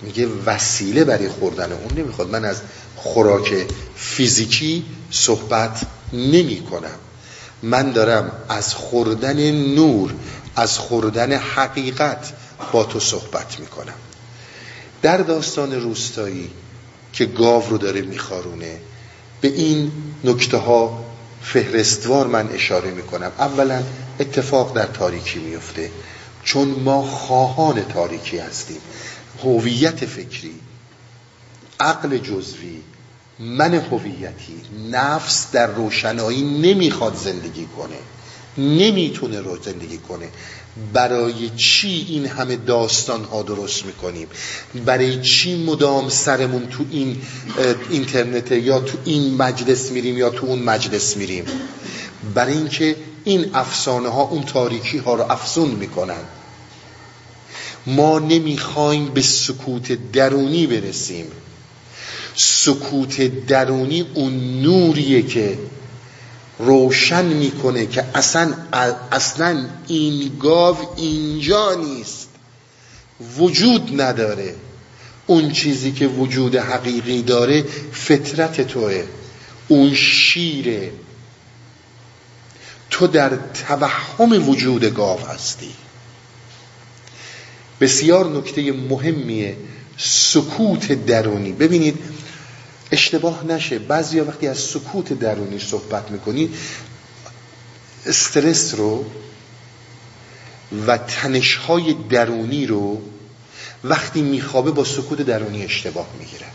[0.02, 2.30] میگه وسیله برای خوردن اون نمی‌خواد.
[2.30, 2.62] من از
[2.96, 5.82] خوراک فیزیکی صحبت
[6.14, 6.98] نمی کنم.
[7.64, 10.14] من دارم از خوردن نور
[10.56, 12.34] از خوردن حقیقت
[12.72, 13.94] با تو صحبت می‌کنم
[15.02, 16.50] در داستان روستایی
[17.14, 18.82] که گاو رو داره میخارونه
[19.42, 19.92] به این
[20.24, 21.06] نکته ها
[21.42, 23.32] فهرستوار من اشاره می‌کنم.
[23.40, 23.84] اولا
[24.20, 25.92] اتفاق در تاریکی میفته
[26.44, 28.82] چون ما خواهان تاریکی هستیم.
[29.44, 30.54] هویت فکری
[31.80, 32.82] عقل جزوی
[33.40, 34.62] من هویتی
[34.92, 37.96] نفس در روشنایی نمی‌خواد زندگی کنه.
[38.58, 40.30] نمی‌تونه رو زندگی کنه.
[40.94, 44.28] برای چی این همه داستان ها درست می‌کنیم؟
[44.86, 47.22] برای چی مدام سرمون تو این
[47.90, 51.46] اینترنت یا تو این مجلس میریم یا تو اون مجلس میریم؟
[52.36, 56.24] برای اینکه این افسانه ها اون تاریکی ها رو افزون می‌کنن.
[57.86, 61.26] ما نمی‌خوایم به سکوت درونی برسیم.
[62.36, 65.58] سکوت درونی اون نوریه که
[66.60, 68.54] روشن می‌کنه که اصلا
[69.12, 72.30] اصلا این گاو اینجا نیست.
[73.38, 74.56] وجود نداره.
[75.28, 79.04] اون چیزی که وجود حقیقی داره فطرت توه.
[79.68, 80.92] اون شیره.
[82.90, 83.32] تو در
[83.68, 85.74] توهم وجود گاو هستی.
[87.82, 89.58] بسیار نکته مهمیه
[89.98, 91.52] سکوت درونی.
[91.52, 91.98] ببینید
[92.92, 93.80] اشتباه نشه.
[93.80, 96.50] بعضی وقتی از سکوت درونی صحبت می‌کنی
[98.06, 99.06] استرس رو
[100.88, 103.02] و تنشهای درونی رو
[103.84, 106.46] وقتی میخوابه با سکوت درونی اشتباه می‌گیره.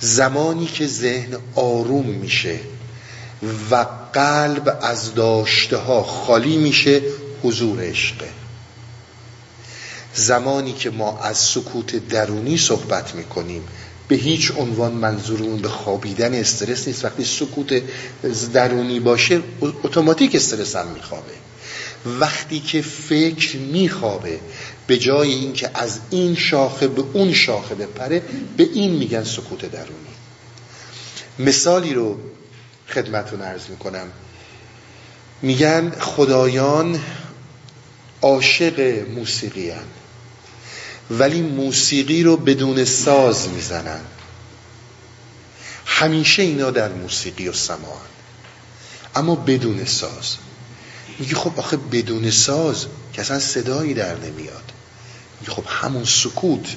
[0.00, 2.60] زمانی که ذهن آروم میشه
[3.70, 7.02] و قلب از داشته ها خالی میشه
[7.42, 8.28] حضور عشقه
[10.14, 13.62] زمانی که ما از سکوت درونی صحبت می‌کنیم
[14.08, 17.04] به هیچ عنوان منظورمون به خوابیدن استرس نیست.
[17.04, 17.82] وقتی سکوت
[18.52, 21.32] درونی باشه اتوماتیک استرس هم میخوابه.
[22.20, 24.40] وقتی که فکر میخوابه
[24.86, 28.22] به جای اینکه از این شاخه به اون شاخه بپره
[28.56, 30.08] به این میگن سکوت درونی.
[31.38, 32.18] مثالی رو
[32.88, 34.06] خدمتون عرض می‌کنم.
[35.42, 37.00] میگن خدایان
[38.22, 38.80] عاشق
[39.14, 39.84] موسیقی هن.
[41.10, 44.00] ولی موسیقی رو بدون ساز می‌زنن.
[45.86, 48.08] همیشه اینا در موسیقی و سماعن
[49.14, 50.36] اما بدون ساز.
[51.18, 54.72] میگه خب آخه بدون ساز که اصلا صدایی در نمیاد.
[55.40, 56.76] میگه خب همون سکوت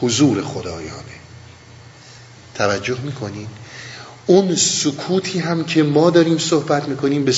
[0.00, 1.20] حضور خدایانه.
[2.54, 3.46] توجه می‌کنین؟
[4.26, 7.32] اون سکوتی هم که ما داریم صحبت می‌کنیم به,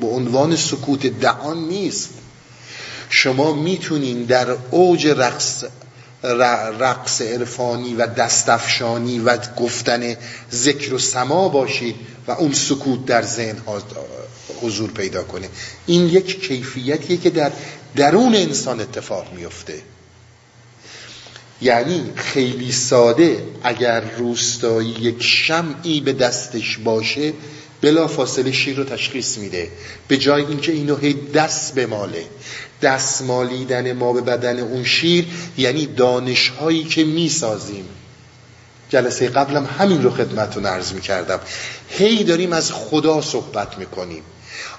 [0.00, 2.10] به عنوان سکوت دهان نیست.
[3.10, 5.64] شما می‌تونین در اوج رقص
[6.80, 10.16] رقص عرفانی و دستفشانی و گفتن
[10.52, 11.94] ذکر و سما باشید
[12.26, 13.56] و اون سکوت در ذهن
[14.62, 15.48] حضور پیدا کنه.
[15.86, 17.52] این یک کیفیتیه که در
[17.96, 19.82] درون انسان اتفاق میفته.
[21.62, 27.32] یعنی خیلی ساده اگر روستایی یک شمعی به دستش باشه
[27.80, 29.68] بلا فاصله شیر رو تشخیص میده.
[30.08, 32.24] به جای اینکه اینو هی دست بماله.
[32.82, 35.26] دست مالیدن ما به بدن اون شیر
[35.58, 37.84] یعنی دانش هایی که می‌سازیم.
[38.88, 41.40] جلسه قبلم همین رو خدمتون عرض می‌کردم.
[41.88, 44.22] هی داریم از خدا صحبت می‌کنیم.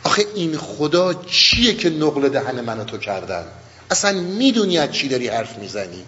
[0.04, 3.45] آخه این خدا چیه که نقل دهن من تو کردن؟
[3.91, 6.04] اصلا می‌دونی از چی داری حرف می‌زنی؟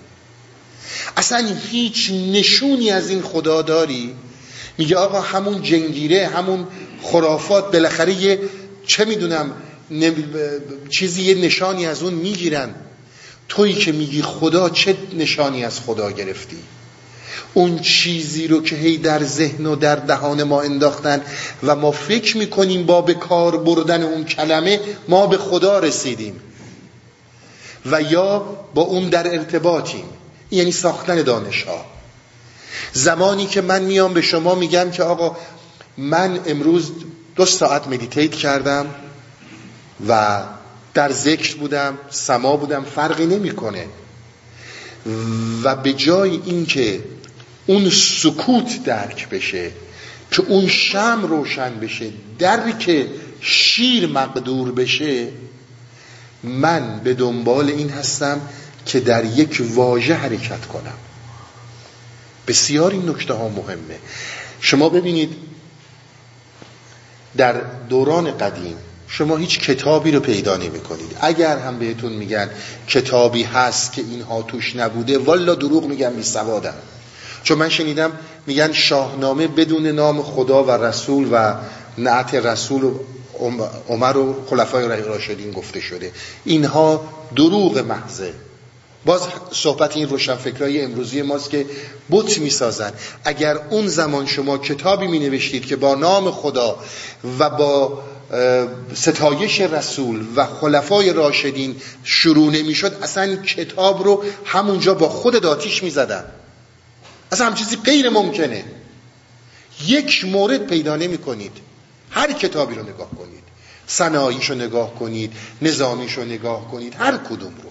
[1.17, 4.15] اصلا هیچ نشونی از این خدا داری؟
[4.77, 6.67] میگه آقا همون جنگیره همون
[7.01, 8.39] خرافات بالاخره یه
[8.87, 9.51] چه می‌دونم
[10.89, 12.75] چیزی یه نشانی از اون می‌گیرن.
[13.49, 16.57] تویی که میگی خدا چه نشانی از خدا گرفتی؟
[17.53, 21.21] اون چیزی رو که هی در ذهن و در دهان ما انداختن
[21.63, 26.39] و ما فکر می‌کنیم با به کار بردن اون کلمه ما به خدا رسیدیم.
[27.85, 28.39] و یا
[28.73, 30.05] با اون در ارتباطیم.
[30.51, 31.85] یعنی ساختن دانش ها
[32.93, 35.37] زمانی که من میام به شما میگم که آقا
[35.97, 36.91] من امروز
[37.35, 38.85] دو ساعت مدیتیت کردم.
[40.07, 40.43] و
[40.93, 43.85] در ذکر بودم سما بودم فرقی نمی‌کنه.
[45.63, 47.03] و به جای اینکه
[47.65, 49.71] اون سکوت درک بشه
[50.31, 53.07] که اون شم روشن بشه درک
[53.41, 55.27] شیر مقدور بشه
[56.43, 58.41] من به دنبال این هستم
[58.85, 60.97] که در یک واژه حرکت کنم.
[62.47, 63.99] بسیار این نکته ها مهمه.
[64.61, 65.35] شما ببینید
[67.37, 68.75] در دوران قدیم
[69.17, 72.49] شما هیچ کتابی رو پیدا نمی کنید اگر هم بهتون میگن
[72.87, 76.73] کتابی هست که اینها توش نبوده والا دروغ میگن بی سوادم
[77.43, 78.11] چون من شنیدم
[78.47, 81.55] میگن شاهنامه بدون نام خدا و رسول و
[81.97, 82.99] نعت رسول و
[83.89, 86.11] عمر و خلفای راشدین گفته شده.
[86.45, 87.05] اینها
[87.35, 88.33] دروغ محضه.
[89.05, 91.65] باز صحبت این روشنفکرای امروزی ماست که
[92.11, 92.93] بت می‌سازن.
[93.23, 96.77] اگر اون زمان شما کتابی می نوشتید که با نام خدا
[97.39, 98.03] و با
[98.93, 106.23] ستایش رسول و خلفای راشدین شروع نمی‌شد اصلا کتاب رو همونجا با خود داتیش می‌زدن.
[107.31, 108.63] اصلا هم چیزی غیر ممکنه.
[109.87, 111.51] یک مورد پیدا نمی کنید
[112.11, 113.43] هر کتابی رو نگاه کنید.
[113.87, 117.69] صناییش رو نگاه کنید نظامیش رو نگاه کنید هر کدوم رو.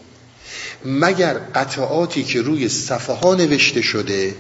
[0.91, 4.35] مگر قطعاتی که روی صفحه ها نوشته شده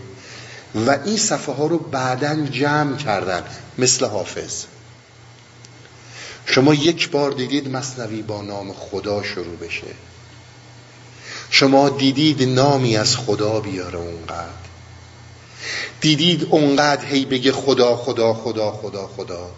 [0.86, 3.42] و این صفحه ها رو بعدا جمع کردن
[3.78, 4.64] مثل حافظ؟
[6.46, 9.86] شما یک بار دیدید مصنوی با نام خدا شروع بشه.
[11.50, 14.62] شما دیدید نامی از خدا بیاره اونقدر.
[16.00, 19.50] دیدید اونقدر هی بگه خدا خدا خدا خدا خدا.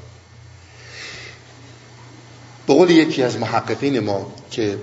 [2.66, 4.78] به قول یکی از محققین ما که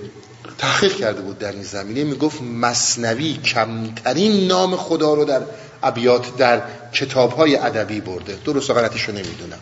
[0.58, 5.42] تحقیق کرده بود در این زمینه می‌گفت مصنوی کمترین نام خدا رو در
[5.82, 8.38] ابیات در کتابهای ادبی برده.
[8.44, 9.58] درست غلطش رو نمی‌دونم.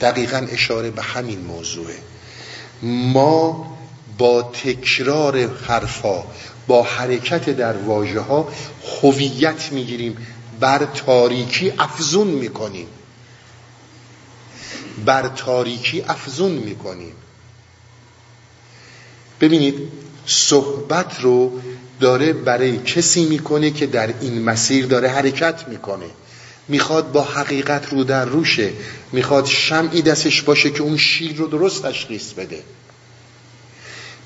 [0.00, 1.98] دقیقا اشاره به همین موضوعه.
[2.82, 3.76] ما
[4.18, 6.24] با تکرار حرفا
[6.66, 8.48] با حرکت در واژه ها
[9.02, 10.16] هویت می‌گیریم
[10.60, 12.86] بر تاریکی افزون می‌کنیم.
[15.04, 17.12] بر تاریکی افزون می‌کنیم.
[19.40, 19.92] ببینید
[20.26, 21.60] صحبت رو
[22.00, 26.06] داره برای کسی می‌کنه که در این مسیر داره حرکت می‌کنه.
[26.68, 28.72] می‌خواد با حقیقت رو در روشه
[29.12, 32.62] می‌خواد شمعی دستش باشه که اون شیر رو درست تشخیص بده.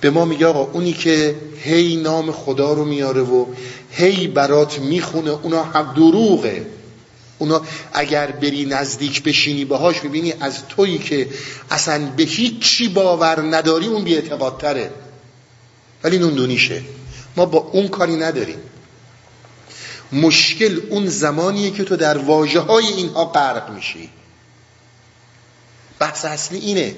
[0.01, 3.47] به ما میگه آقا اونی که هی نام خدا رو میاره و
[3.91, 6.67] هی برات می‌خونه اونا هم دروغه.
[7.39, 7.63] اونا
[7.93, 11.29] اگر بری نزدیک بشینی باهاش می‌بینی از تویی که
[11.71, 14.91] اصلا به هیچی باور نداری اون بیعتقادتره
[16.05, 16.83] ولی نوندونیشه
[17.37, 18.59] ما با اون کاری نداریم.
[20.13, 24.09] مشکل اون زمانیه که تو در واجه های اینها غرق میشی.
[25.99, 26.97] بحث اصلی اینه.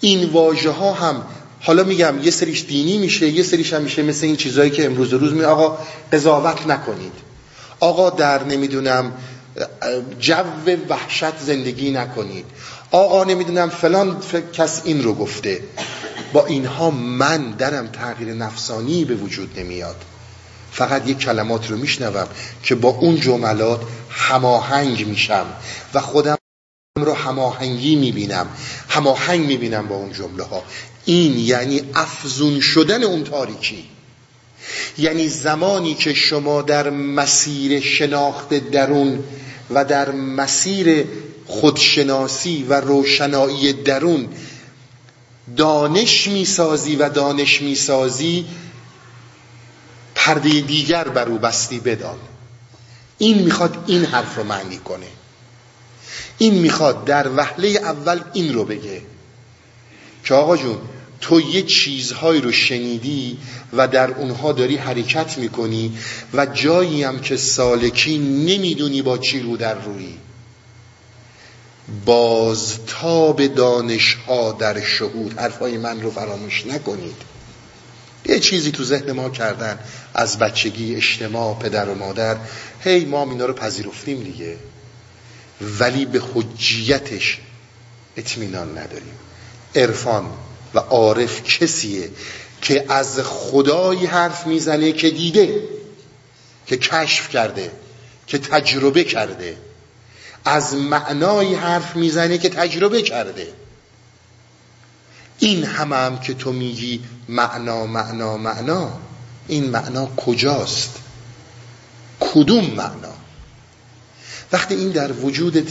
[0.00, 1.22] این واژه ها هم
[1.60, 5.12] حالا میگم یه سریش دینی میشه یه سریش هم میشه مثل این چیزهایی که امروز
[5.12, 5.78] روز می آقا
[6.12, 7.12] قضاوت نکنید.
[7.80, 9.12] آقا در نمی‌دونم
[10.20, 10.34] جو
[10.88, 12.44] وحشت زندگی نکنید.
[12.90, 14.22] آقا نمی‌دونم فلان
[14.52, 15.60] کس این رو گفته.
[16.32, 19.96] با اینها من درم تغییر نفسانی به وجود نمیاد.
[20.76, 22.28] فقط یک کلمات رو میشنوم
[22.62, 25.46] که با اون جملات هماهنگ میشم
[25.94, 26.36] و خودم
[26.98, 28.46] رو هماهنگی می‌بینم
[28.88, 30.62] هماهنگ می‌بینم با اون جمله ها
[31.04, 33.84] این یعنی افزون شدن اون تاریکی.
[34.98, 39.24] یعنی زمانی که شما در مسیر شناخت درون
[39.70, 41.04] و در مسیر
[41.46, 44.28] خودشناسی و روشنایی درون
[45.56, 48.46] دانش می‌سازی و دانش می‌سازی
[50.26, 52.18] پرده دیگر بر او بستی بدان.
[53.18, 55.06] این می‌خواد این حرف رو معنی کنه.
[56.38, 59.02] این می‌خواد در وهله اول این رو بگه.
[60.24, 60.78] که آقا جون
[61.20, 63.38] تو یه چیزهایی رو شنیدی
[63.72, 65.98] و در اونها داری حرکت می‌کنی
[66.34, 70.14] و جایی هم که سالکی نمی‌دونی با چی رو در روی.
[72.04, 75.38] بازتاب دانش ها در شهود.
[75.38, 77.35] حرفای من رو فراموش نکنید.
[78.28, 79.78] یه چیزی تو ذهن ما کردن.
[80.14, 82.36] از بچگی اجتماع پدر و مادر.
[82.84, 84.56] هی ما اینا رو پذیرفتیم دیگه.
[85.78, 87.38] ولی به حجیتش
[88.16, 89.18] اطمینان نداریم.
[89.74, 90.30] عرفان
[90.74, 92.10] و عارف کسیه
[92.62, 95.62] که از خدایی حرف می‌زنه که دیده
[96.66, 97.70] که کشف کرده
[98.26, 99.56] که تجربه کرده.
[100.44, 103.46] از معنای حرف می‌زنه که تجربه کرده.
[105.38, 108.92] این همه هم که تو میگی معنا معنا معنا
[109.48, 110.98] این معنا کجاست؟
[112.20, 113.14] کدوم معنا؟
[114.52, 115.68] وقتی این در وجودت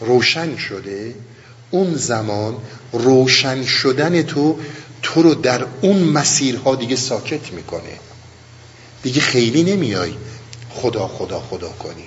[0.00, 1.14] روشن شده
[1.70, 2.56] اون زمان
[2.92, 4.58] روشن شدن تو
[5.02, 7.98] تو رو در اون مسیرها دیگه ساکت می‌کنه.
[9.02, 10.14] دیگه خیلی نمیای
[10.70, 12.04] خدا خدا خدا کنی.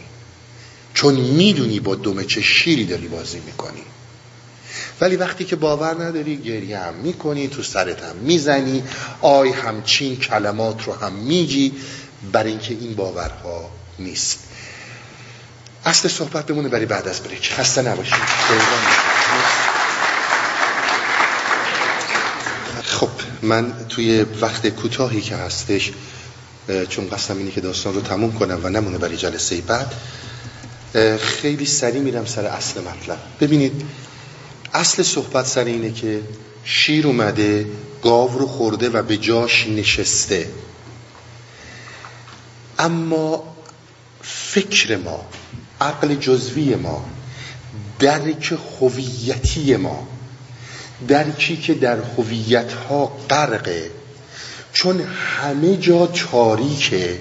[0.94, 3.84] چون می‌دونی با دومه چه شیری داری بازی می‌کنی.
[5.02, 8.84] ولی وقتی که باور نداری گریه هم می‌کنی تو سرت هم می‌زنی
[9.22, 11.74] آی همچین کلمات رو هم میگی
[12.32, 13.70] برای اینکه این باورها
[14.00, 14.40] نیست.
[15.86, 17.54] اصل صحبت بمونه برای بعد از بریک.
[17.54, 18.14] خسته نباشید.
[22.84, 23.10] خب
[23.42, 25.92] من توی وقت کوتاهی که هستش
[26.90, 29.94] چون قصدم اینه که داستان رو تموم کنم و نمونه برای جلسه بعد
[31.20, 33.18] خیلی سریع میرم سر اصل مطلب.
[33.42, 33.82] ببینید
[34.74, 36.22] اصل صحبت سر اینه که
[36.64, 37.66] شیر اومده
[38.04, 40.50] گاو رو خورده و به جاش نشسته.
[42.80, 43.44] اما
[44.22, 45.26] فکر ما
[45.82, 47.06] عقل جزوی ما
[48.00, 50.08] درک هویتی ما
[51.08, 53.92] درکی که در هویت ها غرقه.
[54.74, 57.20] چون همه جا تاریکه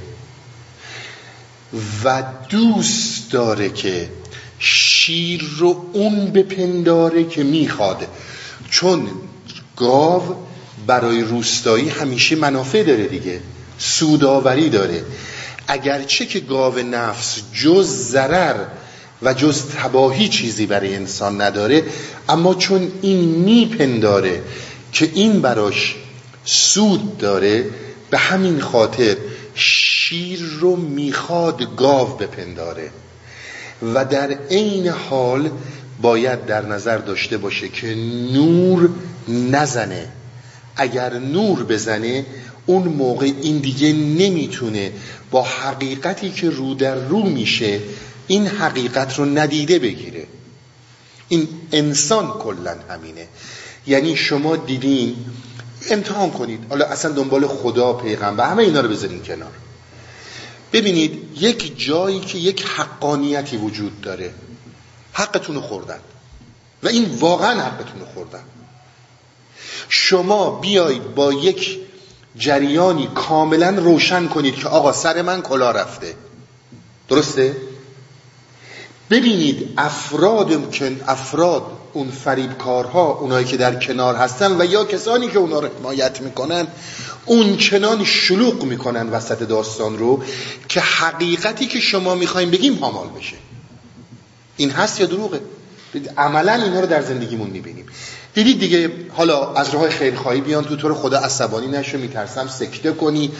[2.05, 4.09] و دوست داره که
[5.07, 8.07] شیر رو اون بپنداره که می‌خواد.
[8.70, 9.09] چون
[9.76, 10.22] گاو
[10.86, 13.40] برای روستایی همیشه منافع داره دیگه.
[13.78, 15.04] سوداوری داره.
[15.68, 18.64] اگرچه که گاو نفس جز ضرر
[19.22, 21.82] و جز تباهی چیزی برای انسان نداره
[22.28, 24.42] اما چون این میپنداره
[24.92, 25.96] که این براش
[26.44, 27.64] سود داره
[28.11, 29.16] به همین خاطر
[29.54, 32.90] شیر رو می‌خواد گاو بپنداره.
[33.82, 35.50] و در عین حال
[36.02, 37.94] باید در نظر داشته باشه که
[38.32, 38.90] نور
[39.28, 40.08] نزنه.
[40.76, 42.26] اگر نور بزنه
[42.66, 44.92] اون موقع این دیگه نمی‌تونه
[45.30, 47.80] با حقیقتی که رو در رو میشه
[48.26, 50.26] این حقیقت رو ندیده بگیره.
[51.28, 53.26] این انسان کلا همینه.
[53.86, 55.16] یعنی شما دیدین
[55.90, 56.60] امتحان کنید.
[56.68, 59.52] حالا اصلا دنبال خدا پیغمبر همه اینا رو بذارین کنار.
[60.76, 64.34] ببینید یک جایی که یک حقانیتی وجود داره
[65.12, 65.98] حقتون خوردن.
[66.82, 68.42] و این واقعا حقتون خوردن.
[69.88, 71.78] شما بیایید با یک
[72.36, 76.14] جریانی کاملا روشن کنید که آقا سر من کلا رفته.
[77.08, 77.56] درسته؟
[79.10, 81.62] ببینید افراد که افراد
[81.92, 86.66] اون فریبکارها اونایی که در کنار هستن و یا کسانی که اونا رو حمایت می‌کنن
[87.26, 90.22] اون چنان شلوغ می‌کنن وسط داستان رو
[90.68, 93.36] که حقیقتی که شما می‌خوایم بگیم حامال بشه.
[94.56, 95.40] این هست یا دروغه؟
[96.16, 97.86] عملا اینها رو در زندگیمون می‌بینیم.
[98.34, 103.30] دیدید دیگه حالا از راه خیرخواهی بیان تو طور خدا عصبانی نشو میترسم سکته کنی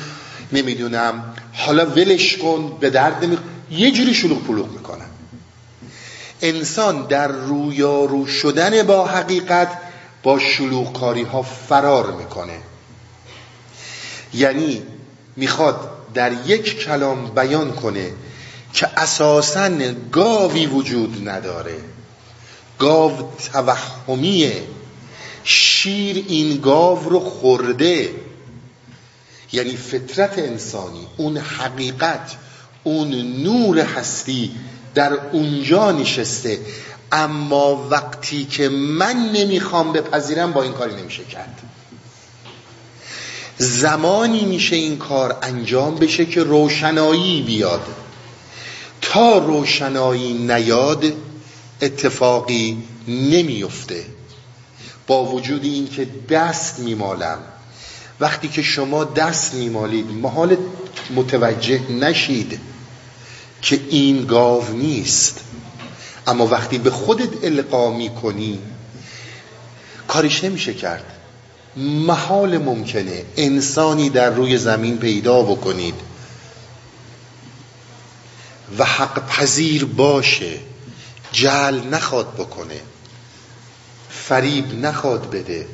[0.53, 1.35] نمی‌دونم.
[1.53, 3.39] حالا ولش کن به درد نمی...
[3.71, 5.07] یه جوری شلوغ پلوغ می‌کنن.
[6.43, 9.69] انسان در رویارو شدن با حقیقت
[10.23, 12.59] با شلوغکاری ها فرار می‌کنه.
[14.37, 14.83] یعنی
[15.37, 18.13] می‌خواد در یک کلام بیان کنه
[18.73, 19.71] که اساسا
[20.13, 21.77] گاوی وجود نداره.
[22.79, 24.63] گاو توهمیه.
[25.45, 28.11] شیر این گاو رو خورده.
[29.53, 32.37] یعنی فطرت انسانی اون حقیقت
[32.85, 34.51] اون نور هستی
[34.95, 36.59] در اونجا نشسته.
[37.13, 41.66] اما وقتی که من نمی‌خوام بپذیرم با این کاری نمیشه کرد.
[43.59, 47.87] زمانی میشه این کار انجام بشه که روشنایی بیاد.
[49.03, 51.05] تا روشنایی نیاد
[51.83, 54.05] اتفاقی نمیفته.
[55.07, 57.39] با وجود اینکه دست میمالم.
[58.21, 60.57] وقتی که شما دست میمالید محال
[61.15, 62.61] متوجه نشید
[63.63, 65.41] که این گاو نیست.
[66.27, 68.59] اما وقتی به خودت القا می‌کنی
[70.09, 71.16] کارش نمیشه کرد.
[71.77, 75.95] محال ممکنه انسانی در روی زمین پیدا بکنید
[78.79, 80.59] و حق پذیر باشه
[81.33, 82.81] جل نخواد بکنه
[84.11, 85.67] فریب نخواد بده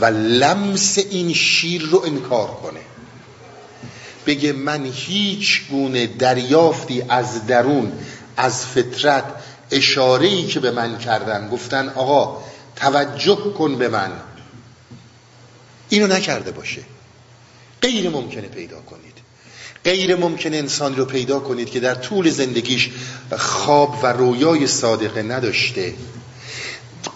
[0.00, 2.80] و لمس این شیر رو انکار کنه.
[4.26, 7.92] بگه من هیچ گونه دریافتی از درون
[8.36, 9.24] از فطرت
[9.70, 12.42] اشاره ای که به من کردن گفتن آقا
[12.82, 14.12] توجه کن به من.
[15.88, 16.82] اینو نکرده باشه.
[17.82, 19.12] غیر ممکنه پیدا کنید.
[19.84, 22.90] غیر ممکنه انسان رو پیدا کنید که در طول زندگیش
[23.38, 25.94] خواب و رویای صادقه نداشته.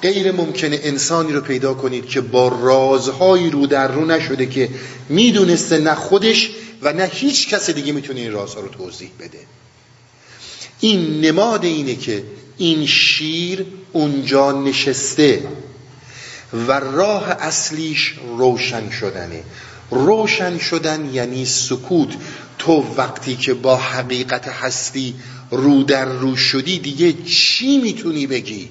[0.03, 4.69] غیر ممکنه انسانی رو پیدا کنید که با رازهایی رو در رو نشده که
[5.09, 6.51] می‌دونسته نه خودش
[6.83, 9.41] و نه هیچ کس دیگه می‌تونه این رازها رو توضیح بده.
[10.81, 12.25] این نماد اینه که
[12.59, 15.49] این شیر اونجا نشسته
[16.53, 19.43] و راه اصلیش روشن شدنه.
[19.91, 22.09] روشن شدن یعنی سکوت.
[22.59, 25.15] تو وقتی که با حقیقت هستی
[25.51, 28.71] رو در رو شدی دیگه چی می‌تونی بگی؟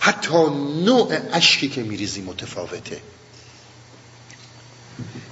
[0.00, 0.34] حتی
[0.84, 3.00] نوع اشکی که میریزی متفاوته.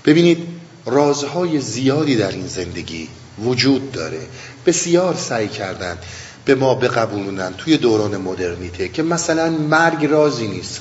[0.04, 0.48] ببینید
[0.86, 4.20] رازهای زیادی در این زندگی وجود داره.
[4.66, 5.98] بسیار سعی کردن.
[6.46, 10.80] به ما بقبولونن توی دوران مدرنیته که مثلا مرگ رازی نیست.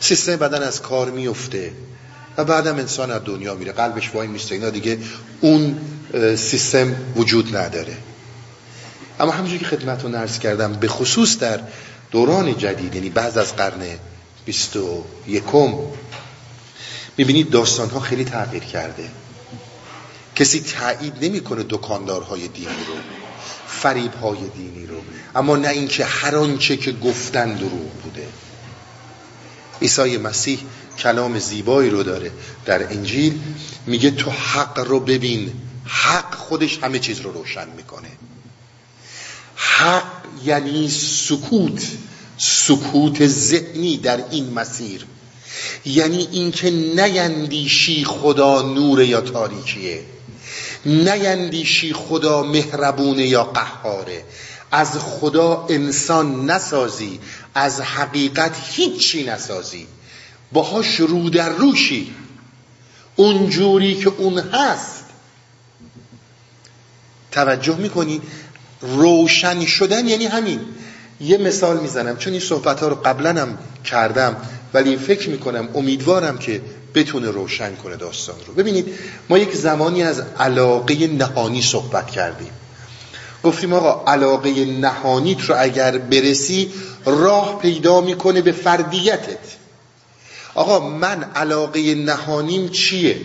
[0.00, 1.72] سیستم بدن از کار میفته
[2.36, 3.72] و بعدم انسان از دنیا میره.
[3.72, 4.54] قلبش وای میسته.
[4.54, 4.98] اینا دیگه
[5.40, 5.78] اون
[6.36, 7.96] سیستم وجود نداره.
[9.20, 11.60] اما همونجور که خدمتتون عرض کردم به خصوص در
[12.10, 13.80] دوران جدید یعنی بعد از قرن
[14.44, 15.74] بیست و یکم
[17.16, 19.08] می‌بینید داستان ها خیلی تغییر کرده.
[20.36, 23.21] کسی تایید نمی‌کنه دکاندارهای دینی رو.
[23.82, 24.96] فریب های دینی رو.
[25.34, 28.26] اما نه اینکه هر آنچه که گفتن دروغ بوده.
[29.82, 30.58] عیسی مسیح
[30.98, 32.30] کلام زیبایی رو داره
[32.64, 33.40] در انجیل.
[33.86, 35.52] میگه تو حق رو ببین.
[35.84, 38.08] حق خودش همه چیز رو روشن می‌کنه.
[39.56, 40.04] حق
[40.44, 41.86] یعنی سکوت.
[42.38, 45.06] سکوت ذهنی در این مسیر.
[45.84, 50.02] یعنی اینکه نیندیشی خدا نور یا تاریکیه.
[50.86, 54.24] نیندیشی خدا مهربونه یا قهاره.
[54.70, 57.20] از خدا انسان نسازی
[57.54, 59.86] از حقیقت هیچی نسازی.
[60.52, 62.14] باهاش رو در روشی.
[63.16, 65.04] اونجوری که اون هست.
[67.30, 68.20] توجه می‌کنی؟
[68.80, 70.60] روشن شدن یعنی همین.
[71.20, 72.16] یه مثال می‌زنم.
[72.16, 74.36] چون این صحبت ها رو قبلا هم کردم.
[74.74, 76.60] ولی فکر می‌کنم امیدوارم که
[76.94, 78.54] بتونه روشن کنه داستان رو.
[78.54, 78.94] ببینید
[79.28, 82.50] ما یک زمانی از علاقه نهانی صحبت کردیم.
[83.42, 86.72] گفتیم آقا علاقه نهانیت رو اگر برسی
[87.06, 89.38] راه پیدا می‌کنه به فردیتت.
[90.54, 93.20] آقا من علاقه نهانیم چیه؟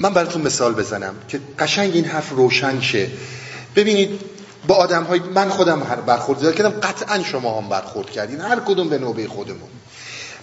[0.00, 3.10] من براتون مثال بزنم که قشنگ این حرف روشن شه.
[3.76, 4.20] ببینید
[4.66, 8.40] با آدم های من خودم هر برخورد کردم قطعا شما هم برخورد کردین.
[8.40, 9.68] هر کدوم به نوبه خودمون.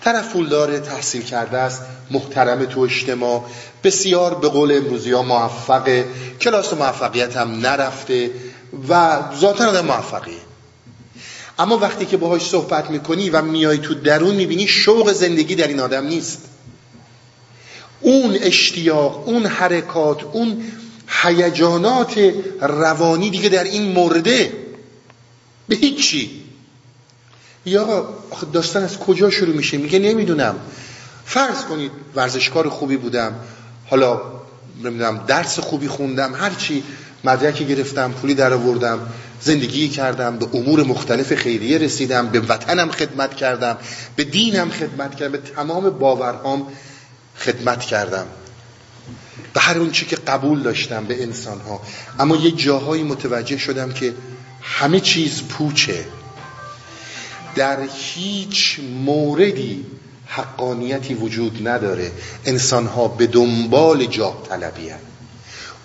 [0.03, 3.45] طرف پولدار تحصیل کرده است محترم تو اجتماع
[3.83, 6.05] بسیار به قول امروزی ها موفقه.
[6.41, 8.31] کلاس موفقیت هم نرفته
[8.89, 10.33] و ذاتا آدم موفقیه.
[11.59, 15.79] اما وقتی که باهاش صحبت می‌کنی و میای تو درون می‌بینی شوق زندگی در این
[15.79, 16.41] آدم نیست.
[18.01, 20.63] اون اشتیاق اون حرکات اون
[21.23, 24.53] هیجانات روانی دیگه در این مرده.
[25.67, 26.43] به هیچی.
[27.65, 28.09] یا
[28.53, 30.55] داستان از کجا شروع میشه؟ میگه نمی‌دونم.
[31.25, 33.35] فرض کنید ورزشکار خوبی بودم.
[33.89, 34.21] حالا
[34.83, 36.83] نمی‌دونم درس خوبی خوندم هرچی
[37.23, 38.99] مدرکی گرفتم پولی در آوردم
[39.41, 43.77] زندگی کردم به امور مختلف خیریه رسیدم به وطنم خدمت کردم
[44.15, 46.67] به دینم خدمت کردم به تمام باورهام
[47.37, 48.25] خدمت کردم.
[49.53, 51.81] به هر اون چی که قبول داشتم به انسان ها
[52.19, 54.13] اما یه جاهایی متوجه شدم که
[54.61, 56.05] همه چیز پوچه.
[57.55, 59.85] در هیچ موردی
[60.25, 62.11] حقانیتی وجود نداره.
[62.45, 64.91] انسان ها به دنبال جاه طلبی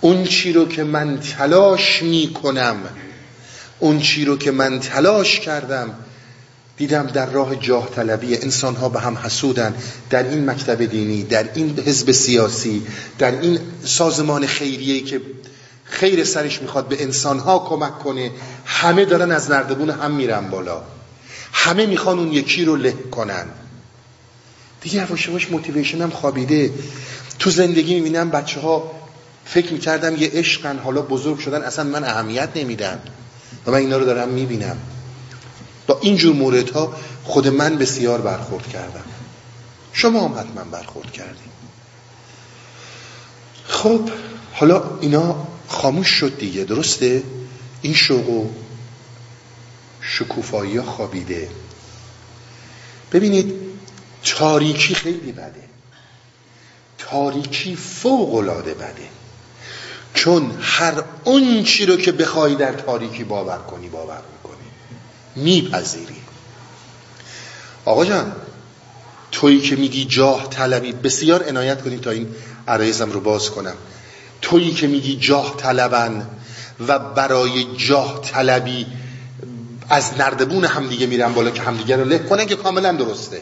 [0.01, 2.75] اون چی رو که من تلاش می کنم
[3.79, 5.95] اون چی رو که من تلاش کردم
[6.77, 9.75] دیدم در راه جاه طلبی انسان ها به هم حسودن.
[10.09, 12.87] در این مکتب دینی در این حزب سیاسی
[13.19, 15.21] در این سازمان خیریه که
[15.83, 18.31] خیر سرش می‌خواد به انسان ها کمک کنه
[18.65, 20.81] همه دارن از نردبون هم میرن بالا.
[21.53, 23.45] همه می‌خوان اون یکی رو له کنن.
[24.81, 26.71] دیگه یواش یواش موتیویشن هم خوابیده.
[27.39, 28.91] تو زندگی می‌بینم بچه ها
[29.45, 32.99] فکر می‌کردم یه عشقن حالا بزرگ شدن اصلا من اهمیت نمیدم.
[33.65, 34.77] و من اینا رو دارم می‌بینم.
[35.87, 39.03] با اینجور موردها خود من بسیار برخورد کردم.
[39.93, 41.51] شما هم حتما برخورد کردیم
[43.67, 44.09] خب
[44.53, 47.23] حالا اینا خاموش شد دیگه درسته؟
[47.81, 48.49] این شوق و
[50.01, 51.49] شکوفایی خوابیده.
[53.11, 53.53] ببینید
[54.23, 55.63] تاریکی خیلی بده.
[56.97, 59.09] تاریکی فوق العاده بده.
[60.13, 64.21] چون هر اون چی رو که بخوای در تاریکی باور کنی باور
[65.35, 66.21] میپذیری.
[67.85, 68.31] آقا جان
[69.31, 72.35] تویی که میگی جاه طلبی بسیار عنایت کنید تا این
[72.67, 73.75] عرایزم رو باز کنم.
[74.41, 76.27] تویی که میگی جاه طلبن
[76.87, 78.87] و برای جاه طلبی
[79.89, 83.41] از نردبون همدیگه میرن بالا که همدیگه رو له کنن که کاملا درسته.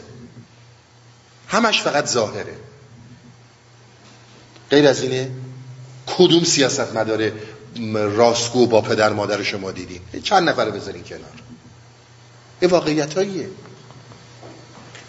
[1.48, 2.56] همش فقط ظاهره.
[4.70, 5.30] غیر از اینه
[6.06, 7.32] کدوم سیاست مداره
[7.92, 11.53] راستگو با پدر مادر شما دیدین چند نفر بذارین کنار.
[12.64, 13.48] یه واقعیت هاییه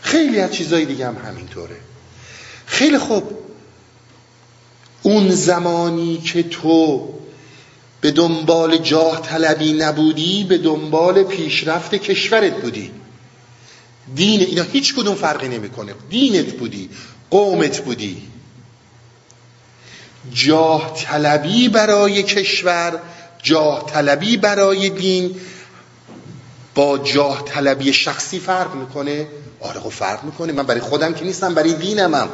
[0.01, 1.75] خیلی از چیزای دیگه هم همینطوره.
[2.65, 3.23] خیلی خوب.
[5.03, 7.09] اون زمانی که تو
[8.01, 12.91] به دنبال جاه طلبی نبودی به دنبال پیشرفت کشورت بودی.
[14.15, 15.93] دین اینا هیچ کدوم فرقی نمی‌کنه.
[16.09, 16.89] دینت بودی
[17.29, 18.21] قومت بودی.
[20.33, 22.99] جاه طلبی برای کشور
[23.43, 25.35] جاه طلبی برای دین
[26.75, 29.27] با جاه طلبی شخصی فرق می‌کنه؟
[29.61, 30.53] آره خب فرق می‌کنه.
[30.53, 32.29] من برای خودم که نیستم برای دینمم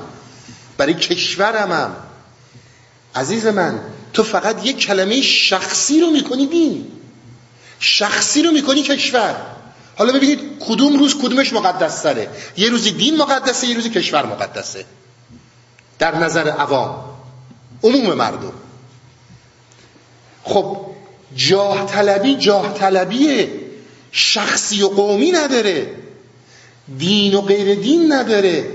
[0.77, 1.95] برای کشورمم.
[3.15, 3.79] عزیز من
[4.13, 6.87] تو فقط یک کلمه شخصی رو می‌کنی دین.
[7.79, 9.35] شخصی رو می‌کنی کشور.
[9.97, 14.85] حالا ببینید کدوم روز کدومش مقدس تره یه روزی دین مقدسه یه روزی کشور مقدسه.
[15.99, 17.03] در نظر عوام
[17.83, 18.53] عموم مردم.
[20.43, 20.77] خب
[21.35, 23.47] جاه طلبی جاه طلبی
[24.11, 25.87] شخصی و قومی نداره.
[26.97, 28.65] دین و غیر دین نداره.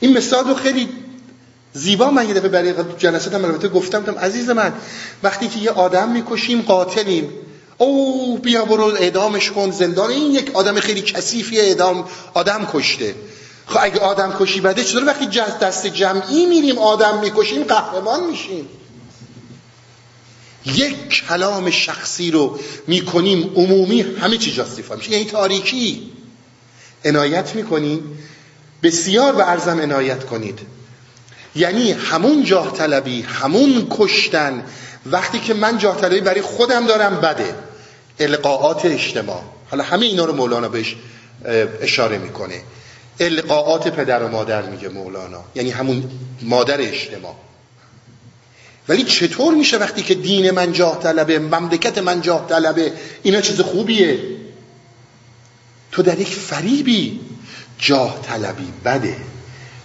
[0.00, 0.88] این مثال رو خیلی
[1.72, 4.72] زیبا من یه دفعه برای جلسات هم البته گفتم تم عزیز من
[5.22, 7.28] وقتی که یه آدم می‌کشیم قاتلیم.
[7.78, 10.10] او بیا برو اعدامش کن زندان.
[10.10, 12.04] این یک آدم خیلی کثیفی اعدام
[12.34, 13.14] آدم کشته.
[13.66, 15.26] خب اگه آدم کشی بده چطور وقتی
[15.60, 18.68] دست جمعی میریم آدم می‌کشیم قهرمان میشیم؟
[20.66, 25.10] یک کلام شخصی رو می‌کنیم عمومی همه چی جاستیفا میشه.
[25.10, 26.10] یعنی تاریکی.
[27.04, 28.18] عنایت می‌کنیم
[28.82, 30.58] بسیار به ارزم عنایت کنید.
[31.56, 34.64] یعنی همون جاه طلبی همون کشتن.
[35.06, 37.54] وقتی که من جاه طلبی برای خودم دارم بده.
[38.20, 39.42] القاعات اجتماع.
[39.70, 40.96] حالا همه اینا رو مولانا بهش
[41.80, 42.62] اشاره می‌کنه.
[43.20, 45.44] القاعات پدر و مادر میگه مولانا.
[45.54, 46.10] یعنی همون
[46.42, 47.34] مادر اجتماع.
[48.88, 53.60] ولی چطور میشه وقتی که دین من جاه طلبه مملکت من جاه طلبه اینا چیز
[53.60, 54.18] خوبیه؟
[55.92, 57.20] تو در یک فریبی
[57.78, 59.16] جاه طلبی بده.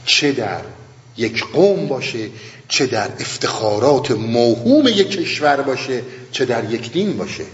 [0.05, 0.61] چه در
[1.17, 2.29] یک قوم باشه
[2.67, 6.01] چه در افتخارات موهوم یک کشور باشه
[6.31, 7.45] چه در یک دین باشه.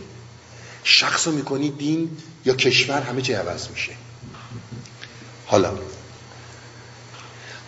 [0.84, 2.10] شخص رو می‌کنی دین
[2.46, 3.92] یا کشور همه چه عوض میشه.
[5.46, 5.74] حالا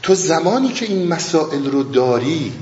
[0.03, 2.53] تو زمانی که این مسائل رو داری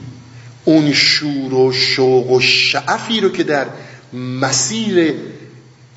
[0.65, 3.67] اون شور و شوق و شعفی رو که در
[4.13, 5.15] مسیر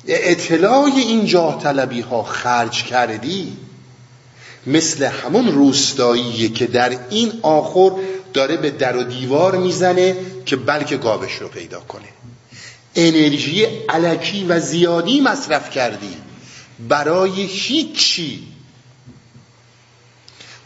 [0.07, 3.57] اطلاع این جاه طلبی ها خرج کردی
[4.67, 7.91] مثل همون روستاییه که در این آخر
[8.33, 12.07] داره به در و دیوار می‌زنه که بلکه گابش رو پیدا کنه.
[12.95, 16.17] انرژی علکی و زیادی مصرف کردی.
[16.89, 18.47] برای هیچی.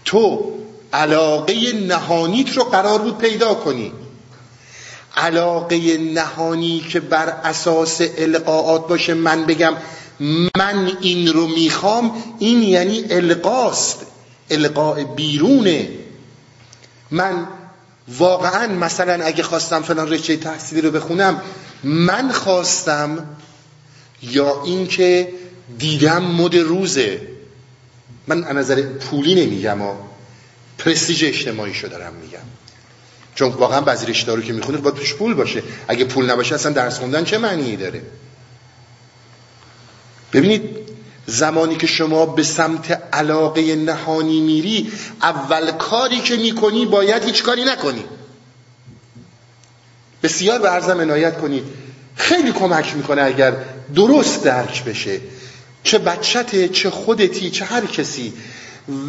[0.06, 0.54] تو
[0.94, 3.92] علاقه نهانیت رو قرار بود پیدا کنی.
[5.18, 9.74] علاقه نهانی که بر اساس القاعات باشه من بگم
[10.58, 14.06] من این رو می‌خوام این یعنی القاست
[14.50, 15.90] القاء بیرونه.
[17.12, 17.48] من
[18.08, 21.42] واقعا مثلا اگه خواستم فلان رشته تحصیلی رو بخونم
[21.84, 23.26] من خواستم
[24.22, 25.34] یا اینکه
[25.78, 27.22] دیدم مد روزه.
[28.28, 29.82] من از نظر پولی نمیگم
[30.78, 32.40] پرستیژ اجتماعی شو دارم میگم.
[33.36, 35.64] چون واقعا بعضی رشته رو که می‌خونه باید توش پول باشه.
[35.88, 38.02] اگه پول نباشه اصلا درس خوندن چه معنی داره؟
[40.34, 40.78] ببینید
[41.26, 47.64] زمانی که شما به سمت علاقه نهانی میری اول کاری که می‌کنی باید هیچ کاری
[47.64, 48.06] نکنی.
[50.24, 51.64] بسیار به عرضم عنایت کنید.
[52.16, 53.54] خیلی کمک می‌کنه اگر
[53.96, 55.22] درست درک بشه.
[55.84, 58.34] چه بچته چه خودتی چه هر کسی.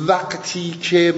[0.06, 1.14] وقتی که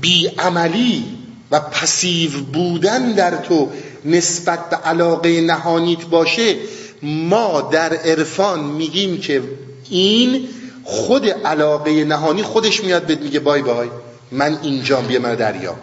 [0.00, 1.04] بیعملی
[1.50, 3.70] و پسیو بودن در تو
[4.04, 6.56] نسبت به علاقه نهانیت باشه
[7.02, 9.42] ما در عرفان میگیم که
[9.90, 10.48] این
[10.84, 13.88] خود علاقه نهانی خودش میاد بهت میگه بای بای
[14.32, 15.78] من اینجام بیا من دریاب.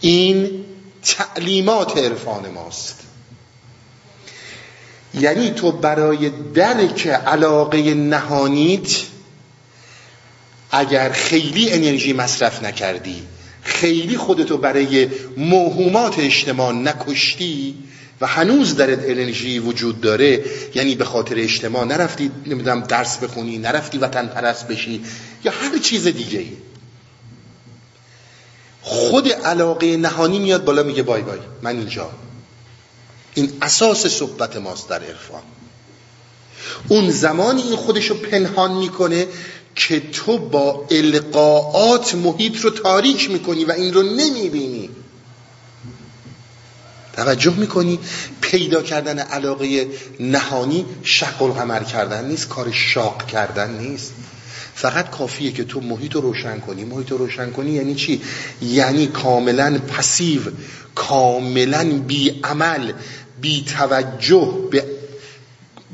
[0.00, 0.64] این
[1.04, 2.98] تعلیمات عرفان ماست.
[5.14, 8.96] یعنی تو برای درک علاقه نهانیت
[10.72, 13.22] اگر خیلی انرژی مصرف نکردی
[13.62, 17.74] خیلی خودتو برای موهومات اجتماع نکشتی
[18.20, 20.44] و هنوز در انرژی وجود داره
[20.74, 25.04] یعنی به خاطر اجتماع نرفتی نمی‌دونم درس بخونی نرفتی وطن پرست بشی
[25.44, 26.56] یا هر چیز دیگه ای
[28.82, 32.10] خود علاقه نهانی میاد بالا میگه بای بای من اینجا.
[33.34, 35.42] این اساس صحبت ماست در عرفان.
[36.88, 39.26] اون زمانی این خودشو پنهان می‌کنه
[39.74, 44.90] که تو با القاعات محیط رو تاریک می‌کنی و این رو نمی‌بینی.
[47.12, 47.98] توجه می‌کنی؟
[48.40, 49.88] پیدا کردن علاقه
[50.20, 54.12] نهانی شق القمر کردن نیست کار شاق کردن نیست.
[54.74, 56.84] فقط کافیه که تو محیط رو روشن کنی.
[56.84, 58.22] محیط رو روشن کنی یعنی چی؟
[58.62, 60.40] یعنی کاملا پسیو
[60.94, 62.92] کاملا بی عمل
[63.40, 64.84] بی توجه به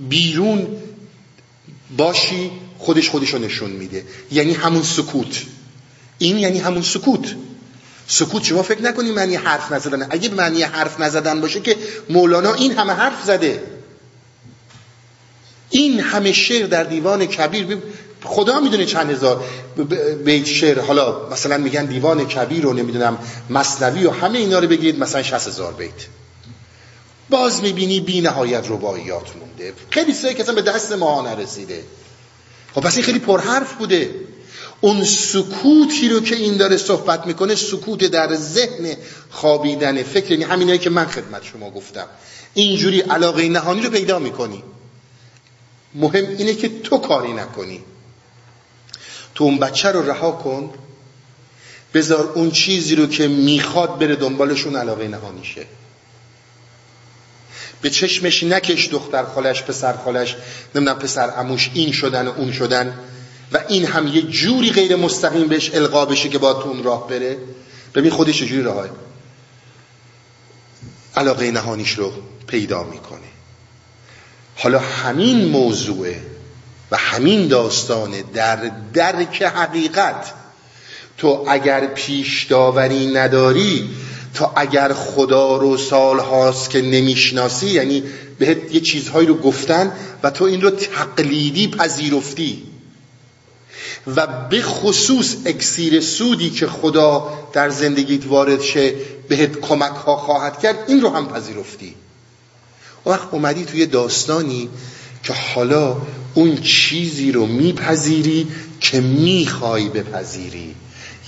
[0.08, 0.66] بیرون
[1.96, 4.04] باشی خودش خودش رو نشون میده.
[4.32, 5.42] یعنی همون سکوت.
[6.18, 7.34] این یعنی همون سکوت.
[8.06, 10.06] سکوت شما فکر نکنید معنی حرف نزدن.
[10.10, 11.76] اگه معنی حرف نزدن باشه که
[12.10, 13.62] مولانا این همه حرف زده.
[15.70, 17.78] این همه شعر در دیوان کبیر
[18.24, 19.44] خدا می‌دونه چند هزار.
[20.24, 23.18] بیت شعر حالا مثلا میگن دیوان کبیر رو نمی‌دونم
[23.50, 26.06] مصنوی و همه اینا رو بگیرید مثلا 60 هزار بیت.
[27.30, 29.72] باز می‌بینی بی نهایت رباعیات مونده.
[29.90, 31.82] خیلی سایی که به دست ما نرسیده.
[32.74, 34.14] خب پس این خیلی پرحرف بوده.
[34.80, 38.96] اون سکوتی رو که این داره صحبت می‌کنه سکوت در ذهن
[39.30, 40.30] خوابیدن فکر.
[40.30, 42.06] یعنی همینایی که من خدمت شما گفتم.
[42.54, 44.62] اینجوری علاقه نهانی رو پیدا می‌کنی.
[45.94, 47.84] مهم اینه که تو کاری نکنی.
[49.34, 50.70] تو اون بچه رو رها کن.
[51.94, 55.66] بذار اون چیزی رو که می‌خواد بره دنبالشون علاقه نهانیشه
[57.82, 60.36] به چشمش نکش دختر خالش پسر خالش
[60.74, 62.98] نمی‌دونم پسر اموش این شدن و اون شدن.
[63.52, 67.08] و این هم یه جوری غیر مستقیم بهش القا بشه که با تو اون راه
[67.08, 67.36] بره.
[67.94, 68.88] ببین خودش جوری راه
[71.16, 72.12] علاقه نهانیش رو
[72.46, 73.28] پیدا می‌کنه.
[74.56, 76.20] حالا همین موضوعه
[76.90, 80.32] و همین داستانه در درک حقیقت
[81.18, 83.90] تو اگر پیش داوری نداری
[84.34, 88.02] تا اگر خدا رو سال هاست که نمی‌شناسی یعنی
[88.38, 92.62] بهت یه چیزهایی رو گفتن و تو این رو تقلیدی پذیرفتی.
[94.16, 98.94] و به خصوص اکسیر سودی که خدا در زندگیت وارد شه
[99.28, 101.94] بهت کمک ها خواهد کرد این رو هم پذیرفتی.
[103.06, 104.68] وقت اومدی توی داستانی
[105.22, 105.96] که حالا
[106.34, 108.46] اون چیزی رو میپذیری
[108.80, 110.74] که می‌خوای بپذیری.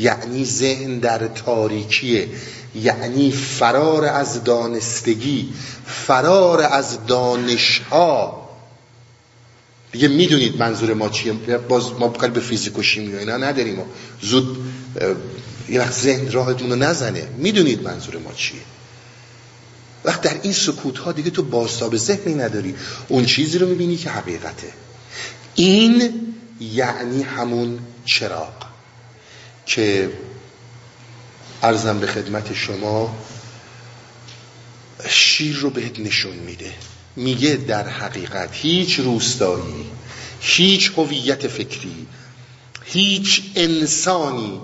[0.00, 2.28] یعنی ذهن در تاریکیه
[2.74, 5.52] یعنی فرار از دانستگی
[5.86, 8.50] فرار از دانشها.
[9.92, 11.32] دیگه می‌دونید منظور ما چیه.
[11.58, 13.84] باز ما بکر به فیزیک و شیمی اینا نداریم و
[14.20, 14.56] زود
[15.68, 17.28] یه وقت ذهن راهتون رو نزنه.
[17.38, 18.60] می‌دونید منظور ما چیه.
[20.04, 22.74] وقت در این سکوت ها دیگه تو بازتاب ذهنی نداری.
[23.08, 24.72] اون چیزی رو می‌بینی که حقیقته.
[25.54, 26.12] این
[26.60, 28.59] یعنی همون چراغ
[29.70, 30.12] که
[31.62, 33.16] ارزم به خدمت شما
[35.08, 36.72] شیر رو بهت نشون میده.
[37.16, 39.86] میگه در حقیقت هیچ روستایی
[40.40, 42.06] هیچ هویت فکری
[42.84, 44.60] هیچ انسانی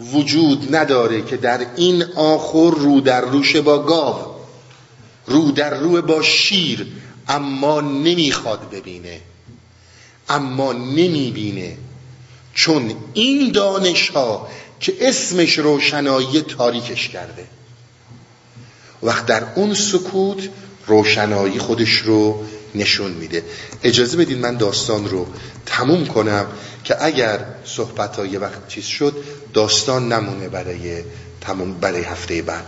[0.00, 4.34] وجود نداره که در این آخر رو در روش با گاو
[5.26, 6.86] رو در رو با شیر
[7.28, 9.20] اما نمی‌خواد ببینه
[10.28, 11.76] اما نمی‌بینه.
[12.60, 14.48] چون این دانش ها
[14.80, 17.46] که اسمش روشنایی تاریکش کرده.
[19.02, 20.48] وقت در اون سکوت
[20.86, 22.44] روشنایی خودش رو
[22.74, 23.44] نشون میده.
[23.82, 25.26] اجازه بدید من داستان رو
[25.66, 26.46] تموم کنم
[26.84, 31.02] که اگر صحبت های وقت چیز شد داستان نمونه برای
[31.40, 32.66] تموم برای هفته بعد.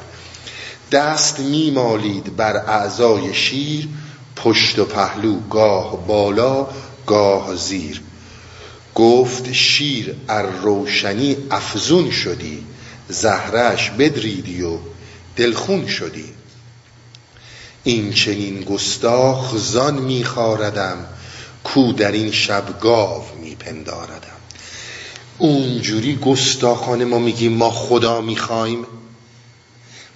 [0.93, 3.89] دست میمالید بر اعضای شیر
[4.37, 6.67] پشت و پهلو گاه بالا
[7.07, 8.03] گاه زیر.
[8.95, 12.65] گفت شیر ار روشنی افزون شدی
[13.09, 14.79] زهرش بدریدی و
[15.37, 16.25] دلخون شدی.
[17.85, 21.07] این چنین گستاخ زان میخاردم
[21.65, 24.29] کو در این شب گاو میپنداردم.
[25.39, 28.87] اونجوری گستاخانه ما میگیم ما خدا می‌خوایم؟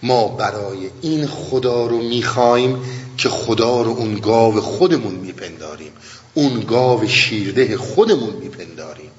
[0.02, 2.78] ما برای این خدا رو می‌خوایم
[3.18, 5.92] که خدا رو اون گاو خودمون میپنداریم.
[6.36, 9.10] اون گاو شیرده خودمون میپنداریم.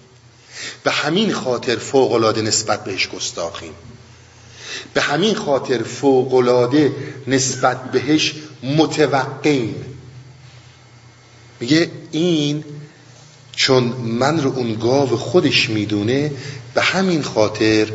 [0.83, 3.73] به همین خاطر فوقلاده نسبت بهش گستاخیم.
[4.93, 6.95] به همین خاطر فوقلاده
[7.27, 9.85] نسبت بهش متوقعیم.
[11.59, 12.63] میگه این
[13.55, 16.31] چون من رو اون گاو خودش می‌دونه
[16.73, 17.87] به همین خاطر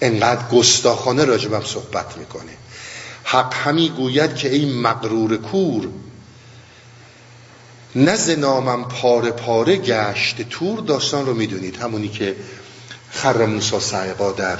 [0.00, 2.52] انقدر گستاخانه راجبم صحبت می‌کنه.
[3.24, 5.88] حق همی گوید که ای مقرور کور
[7.96, 10.42] نز نامم پاره پاره گشت.
[10.42, 11.76] تور داستان رو می‌دونید.
[11.76, 12.36] همونی که
[13.10, 14.58] خر موسا سعقا در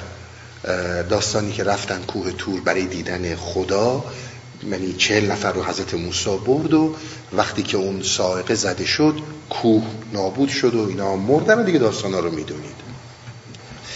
[1.03, 4.05] داستانی که رفتن کوه تور برای دیدن خدا
[4.71, 6.95] یعنی چهل نفر رو حضرت موسی برد و
[7.33, 9.15] وقتی که اون سائقه زده شد
[9.51, 9.83] کوه
[10.13, 12.79] نابود شد و اینا مردن و دیگه داستان رو می‌دونید.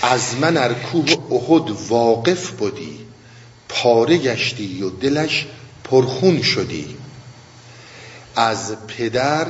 [0.02, 2.98] از من ار کوه احد واقف بودی
[3.68, 5.46] پاره گشتی و دلش
[5.84, 6.96] پرخون شدی.
[8.36, 9.46] از پدر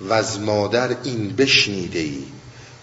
[0.00, 2.24] و از مادر این بشنیده ای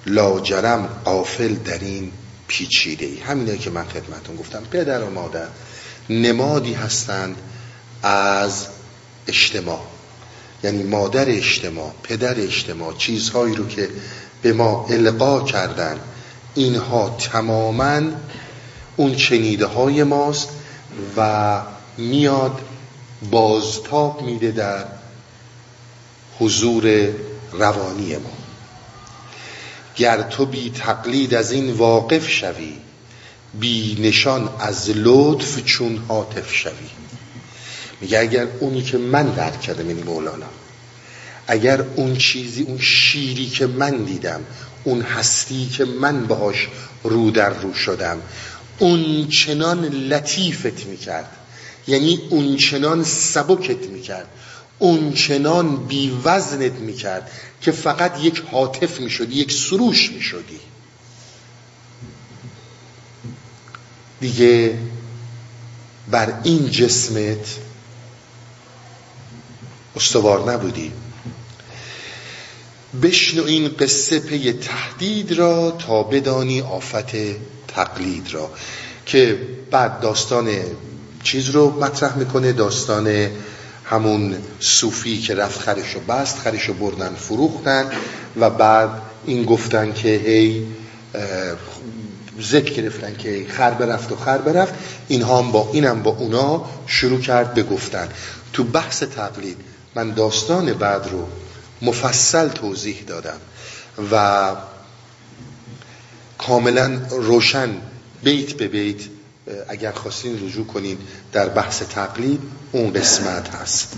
[0.05, 2.11] لاجرم قافل در این
[2.47, 4.63] پیچیده ای همینه که من خدمتون گفتم.
[4.71, 5.47] پدر و مادر
[6.09, 7.35] نمادی هستند
[8.03, 8.67] از
[9.27, 9.81] اجتماع.
[10.63, 13.89] یعنی مادر اجتماع پدر اجتماع چیزهایی رو که
[14.41, 15.99] به ما القا کردن
[16.55, 18.01] اینها تماما
[18.97, 20.49] اون چنیده های ماست
[21.17, 21.61] و
[21.97, 22.61] میاد
[23.31, 24.85] بازتاب میده در
[26.41, 27.09] حضور
[27.51, 28.37] روانی ما.
[29.95, 32.73] گر تو بی تقلید از این واقف شوی
[33.59, 36.89] بی نشان از لطف چون حاطف شوی.
[38.01, 40.49] میگه اگر اونی که من درک کردم یعنی مولانا
[41.47, 44.41] اگر اون چیزی اون شیری که من دیدم
[44.83, 46.67] اون هستی که من باهاش
[47.03, 48.21] رو در رو شدم
[48.79, 51.37] اون چنان لطیفت می‌کرد.
[51.87, 54.27] یعنی اون چنان سبکت می‌کرد.
[54.81, 57.31] اون چنان بیوزنت می‌کرد
[57.61, 60.59] که فقط یک حاطف می‌شدی یک سروش می‌شدی.
[64.19, 64.77] دیگه
[66.11, 67.57] بر این جسمت
[69.95, 70.91] استوار نبودی.
[73.03, 77.15] بشنو این قصه پی تهدید را تا بدانی آفت
[77.67, 78.49] تقلید را
[79.05, 79.39] که
[79.71, 80.51] بعد داستان
[81.23, 83.29] چیز رو مطرح می‌کنه داستان
[83.85, 87.91] همون صوفی که رفت خرش و بست خرش و بردن فروختن
[88.39, 88.89] و بعد
[89.25, 90.67] این گفتن که هی
[92.41, 94.73] ذکر گرفتن که خر برفت و خر برفت.
[95.07, 98.09] اینها هم با اینم با اونا شروع کرد به گفتن.
[98.53, 99.57] تو بحث تقلید
[99.95, 101.27] من داستان بعد رو
[101.81, 103.37] مفصل توضیح دادم
[104.11, 104.55] و
[106.37, 107.69] کاملا روشن
[108.23, 109.01] بیت به بیت
[109.69, 110.97] اگر خواستین رجوع کنین
[111.31, 112.41] در بحث تقلید
[112.71, 113.93] اون قسمت هست.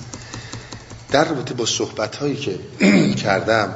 [1.11, 2.60] در رابطه با صحبت هایی که
[3.24, 3.74] کردم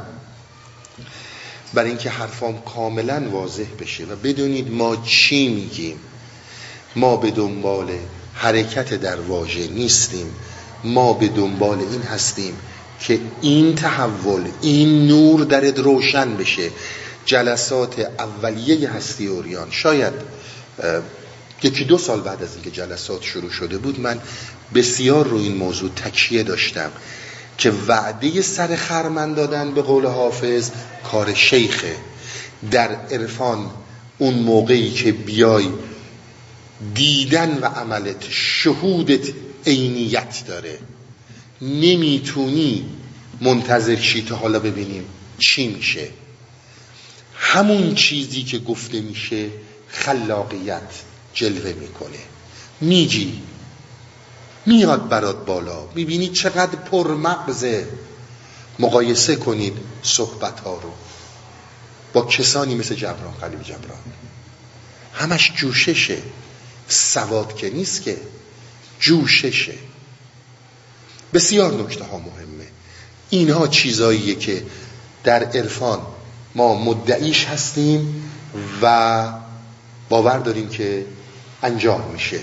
[1.73, 5.99] برای اینکه حرفام کاملا واضح بشه و بدونید ما چی میگیم.
[6.95, 7.91] ما به دنبال
[8.33, 10.35] حرکت در واژه نیستیم.
[10.83, 12.53] ما به دنبال این هستیم
[12.99, 16.69] که این تحول این نور درت روشن بشه.
[17.25, 19.67] جلسات اولیه هستی اوریان.
[19.71, 20.13] شاید
[21.63, 24.19] یکی دو سال بعد از اینکه جلسات شروع شده بود من
[24.75, 26.91] بسیار رو این موضوع تکیه داشتم
[27.57, 30.71] که وعده سر خرمن دادن به قول حافظ
[31.11, 31.95] کار شیخه
[32.71, 33.71] در عرفان
[34.17, 35.67] اون موقعی که بیای
[36.93, 39.27] دیدن و عملت شهودت
[39.65, 40.79] عینیت داره.
[41.61, 42.85] نمی‌تونی
[43.41, 45.05] منتظر شی تا حالا ببینیم
[45.39, 46.09] چی میشه.
[47.33, 49.49] همون چیزی که گفته میشه
[49.87, 50.81] خلاقیت.
[51.37, 52.19] جلوه می‌کنه.
[52.81, 53.41] میگی.
[54.65, 55.85] میاد برات بالا.
[55.95, 57.87] می‌بینی چقدر پرمغزه
[58.79, 60.91] مقایسه کنید صحبت ها رو.
[62.13, 63.99] با کسانی مثل جبران قلیب جبران.
[65.13, 66.17] همش جوششه.
[66.87, 68.17] سواد که نیست که.
[68.99, 69.73] جوششه.
[71.33, 72.67] بسیار نکته ها مهمه.
[73.29, 74.63] اینها چیزاییه که
[75.23, 75.99] در عرفان
[76.55, 78.31] ما مدعیش هستیم
[78.81, 79.27] و
[80.09, 81.05] باور داریم که
[81.63, 82.39] انجام میشه.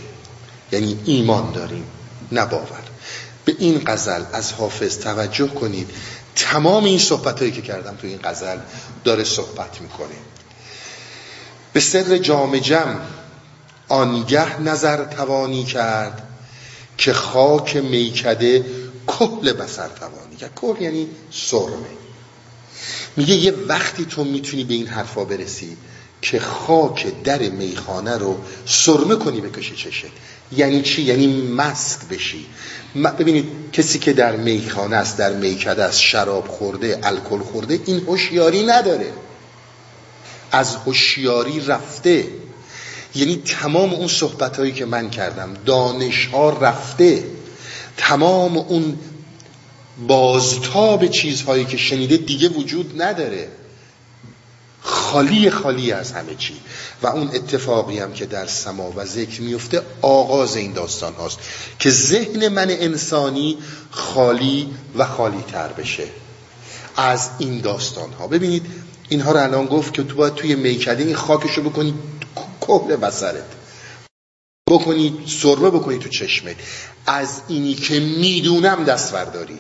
[0.73, 1.85] یعنی ایمان داریم
[2.33, 2.83] نه باور.
[3.45, 5.91] به این قزل از حافظ توجه کنید.
[6.37, 8.59] تمام این صحبت هایی که کردم تو این قزل
[9.05, 10.15] داره صحبت می‌کنه.
[11.73, 13.01] به سر جام جم
[13.89, 16.29] آنگه نظر توانی کرد
[16.99, 18.65] که خاک میکده
[19.07, 20.55] کهل بسر توانی کرد.
[20.55, 21.95] کهل یعنی سرمه.
[23.17, 25.77] میگه یه وقتی تو می‌تونی به این حرفا برسی
[26.25, 28.37] که خاک در میخانه رو
[28.67, 30.09] سرمه کنی بکشی چشه
[30.53, 32.47] یعنی چی؟ یعنی مست بشی.
[33.19, 38.63] ببینید کسی که در میخانه است در میکده است شراب خورده الکل خورده این هوشیاری
[38.67, 39.13] نداره.
[40.53, 42.27] از هوشیاری رفته.
[43.15, 47.25] یعنی تمام اون صحبت هایی که من کردم دانش ها رفته.
[47.97, 48.99] تمام اون
[50.07, 53.49] بازتاب چیزهایی که شنیده دیگه وجود نداره.
[54.87, 56.61] خالی خالی از همه چی.
[57.03, 61.39] و اون اتفاقی هم که در سما و ذکر میفته آغاز این داستان هاست
[61.79, 63.59] که ذهن من انسانی
[63.91, 66.07] خالی و خالی تر بشه
[66.97, 68.27] از این داستان ها.
[68.27, 68.67] ببینید
[69.09, 71.95] اینها رو الان گفت که تو باید توی میکده این خاکشو بکنی
[72.61, 73.45] کهل بسرت
[74.69, 76.57] بکنی سرمه بکنی تو چشمت.
[77.07, 79.59] از اینی که می‌دونم دست برداری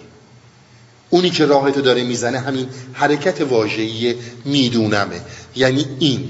[1.14, 4.14] اونی که راهتو داره می‌زنه همین حرکت واژه‌ای
[4.44, 5.20] میدونمه.
[5.56, 6.28] یعنی این.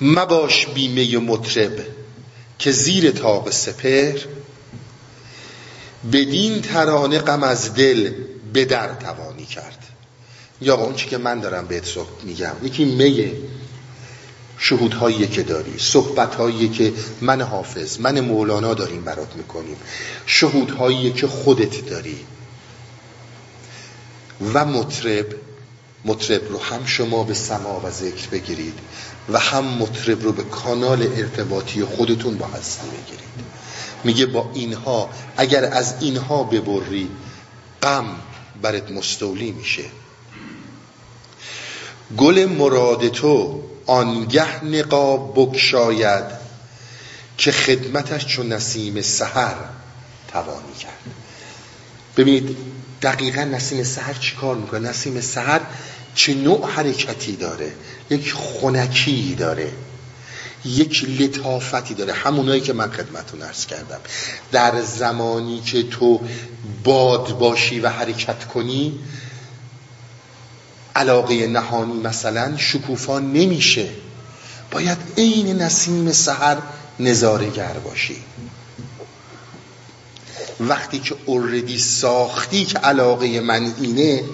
[0.00, 1.72] مباش بیمه مطرب
[2.58, 4.18] که زیر تاق سپر
[6.12, 8.12] بدین ترانه غم از دل
[8.52, 9.86] به در توانی کرد.
[10.60, 12.54] یا اون چی که من دارم بهت میگم.
[12.62, 13.32] یکی می
[14.58, 19.76] شهودهایی که داری صحبتهایی که من حافظ من مولانا داریم برات می‌کنیم.
[20.26, 22.16] شهودهایی که خودت داری.
[24.54, 25.26] و مطرب
[26.04, 28.78] مطرب رو هم شما به سما و ذکر بگیرید
[29.28, 33.26] و هم مطرب رو به کانال ارتباطی خودتون با هستی بگیرید.
[34.04, 37.10] میگه با اینها اگر از اینها ببری
[37.82, 38.06] غم
[38.62, 39.84] برات مستولی میشه.
[42.16, 46.24] گل مراد تو آنگه نقاب بکشاید
[47.38, 49.56] که خدمتش چون نسیم سحر
[50.32, 50.98] توانی کرد.
[52.16, 52.56] ببینید
[53.02, 55.60] دقیقا نسیم سحر چی کار می‌کنه؟ نسیم سحر
[56.14, 57.72] چه نوع حرکتی داره؟
[58.10, 59.72] یک خونکی داره.
[60.64, 62.12] یک لطافتی داره.
[62.12, 64.00] همونایی که من خدمتون ارز کردم.
[64.52, 66.20] در زمانی که تو
[66.84, 68.98] باد باشی و حرکت کنی
[70.96, 73.88] علاقه نهانی مثلا شکوفا نمیشه.
[74.70, 76.56] باید عین نسیم سحر
[77.00, 78.16] نظارگر باشی.
[80.60, 84.24] وقتی که اوردی ساختی که علاقه من اینه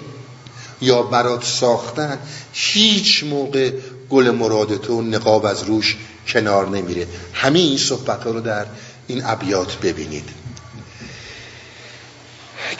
[0.81, 2.19] یا برات ساختن
[2.53, 3.71] هیچ موقع
[4.09, 5.97] گل مراد تو نقاب از روش
[6.27, 7.07] کنار نمیره.
[7.33, 8.65] همه این صحبت رو در
[9.07, 10.29] این ابیات ببینید.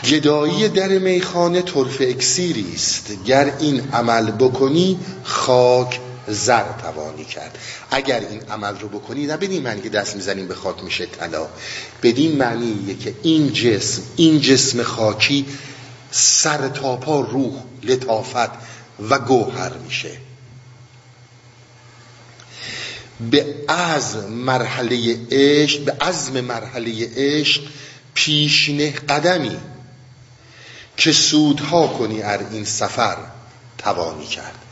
[0.09, 3.11] گدایی در میخانه طرف اکسیری است.
[3.25, 7.57] گر این عمل بکنی خاک زر توانی کرد.
[7.91, 11.47] اگر این عمل رو بکنی نه بدین معنی که دست می‌زنیم به خاک میشه طلا.
[12.03, 15.45] بدین معنیه که این جسم این جسم خاکی
[16.11, 18.49] سر تا پا روح لطافت
[19.09, 20.11] و گوهر میشه.
[23.31, 27.61] به از مرحله عشق به عزم مرحله عشق
[28.13, 29.57] پیشینه قدمی
[30.97, 33.17] که سودها کنی ار این سفر
[33.77, 34.62] توانی کرد.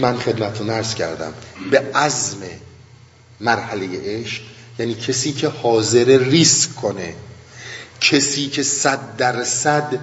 [0.00, 1.32] من خدمتون ارز کردم.
[1.70, 2.38] به عزم
[3.40, 4.42] مرحله عشق
[4.78, 7.14] یعنی کسی که حاضر ریسک کنه
[8.00, 9.98] کسی که صد درصد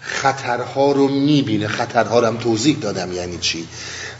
[0.00, 1.68] خطرها رو می‌بینه.
[1.68, 3.66] خطرها رو هم توضیح دادم یعنی چی.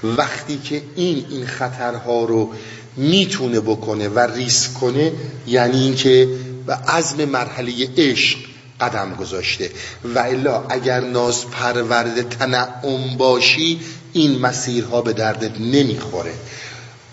[0.02, 2.52] وقتی که این این خطرها رو
[2.96, 5.12] می‌تونه بکنه و ریسک کنه
[5.46, 6.28] یعنی اینکه
[6.66, 8.38] به عزم مرحله عشق
[8.80, 9.70] قدم گذاشته.
[10.14, 13.80] و الا اگر ناز پرورد تنعم باشی
[14.14, 16.34] این مسیرها به دردت نمی‌خوره.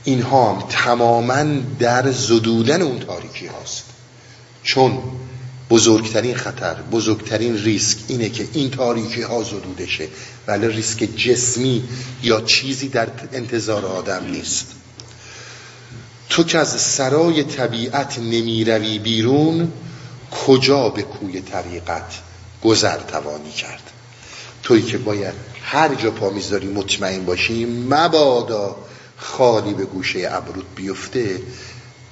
[0.04, 1.46] اینها هم تماما
[1.80, 3.84] در زدودن اون تاریکی هاست.
[4.64, 5.00] چون
[5.70, 10.08] بزرگترین خطر بزرگترین ریسک اینه که این تاریکی ها زدوده شه.
[10.48, 11.84] ولی ریسک جسمی
[12.24, 14.68] یا چیزی در انتظار آدم نیست.
[16.30, 19.72] تو که از سرای طبیعت نمی روی بیرون
[20.46, 22.14] کجا به کوی طریقت
[22.64, 23.92] گذر توانی کرد؟
[24.64, 28.76] توی که باید هر جا پا می‌ذاری مطمئن باشی مبادا
[29.18, 31.42] خالی به گوشه ابرود بیفته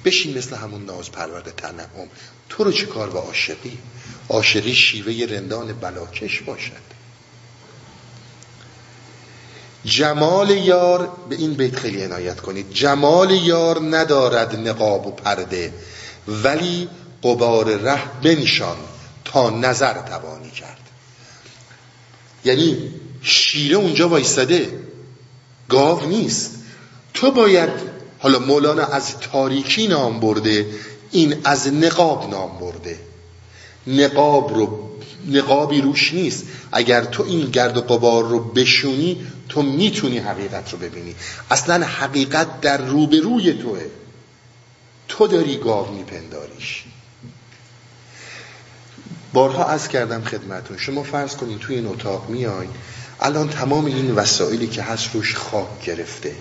[0.04, 2.08] بشین مثل همون ناز پرورد تنعم.
[2.48, 3.78] تو رو چه کار با عاشقی؟
[4.28, 6.90] عاشقی شیوه رندان بلاکش باشد.
[9.84, 12.70] جمال یار به این بیت خیلی عنایت کنید.
[12.72, 15.72] جمال یار ندارد نقاب و پرده
[16.28, 16.88] ولی
[17.22, 18.76] قبار ره بنشان
[19.24, 20.80] تا نظر توانی کرد.
[22.44, 22.92] یعنی
[23.22, 24.78] شیره اونجا وایستده
[25.68, 26.54] گاو نیست.
[27.14, 27.70] تو باید
[28.18, 30.66] حالا مولانا از تاریکی نام برده
[31.10, 32.98] این از نقاب نام برده.
[33.86, 34.90] نقاب رو
[35.28, 36.44] نقابی روش نیست.
[36.72, 41.14] اگر تو این گرد و قبار رو بشونی تو می‌تونی حقیقت رو ببینی.
[41.50, 43.80] اصلا حقیقت در روبروی توه.
[45.08, 46.84] تو داری گاو میپنداریش.
[49.32, 50.76] بارها از کردم خدمتون.
[50.76, 52.70] شما فرض کنید توی این اتاق میاین
[53.20, 56.32] الان تمام این وسایلی که هست روش خاک گرفته.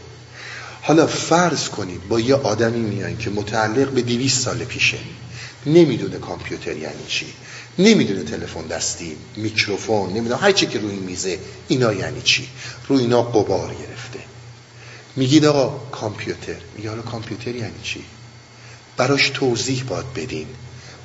[0.81, 4.97] حالا فرض کنید با یه آدمی میاین که متعلق به دیویست سال پیشه.
[5.65, 7.25] نمی‌دونه کامپیوتر یعنی چی.
[7.79, 12.47] نمی‌دونه تلفن دستی میکروفون نمی‌دونه هر چی که روی میزه اینا یعنی چی.
[12.87, 14.19] روی اینا قبار گرفته.
[15.15, 16.55] میگید آقا کامپیوتر.
[16.77, 18.03] میگه حالا کامپیوتر یعنی چی؟
[18.97, 20.47] براش توضیح باید بدین.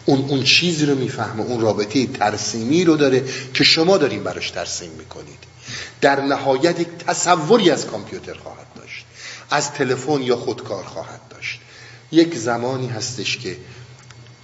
[0.05, 1.43] اون اون چیزی رو می‌فهمه.
[1.43, 3.25] اون رابطه ترسیمی رو داره
[3.55, 5.54] که شما دارین براش ترسیم می‌کنید.
[6.01, 9.05] در نهایت یک تصوری از کامپیوتر خواهد داشت
[9.51, 11.61] از تلفن یا خودکار خواهد داشت.
[12.13, 13.57] یک زمانی هستش که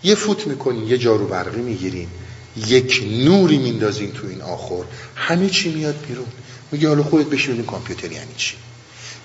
[0.02, 2.09] یه فوت می‌کنین یه جارو برقی می‌گیرین
[2.66, 4.85] یک نوری میندازین تو این آخر
[5.15, 6.27] همه چی میاد بیرون.
[6.73, 8.55] میگه حالا خودت بشینین کامپیوتر یعنی چی.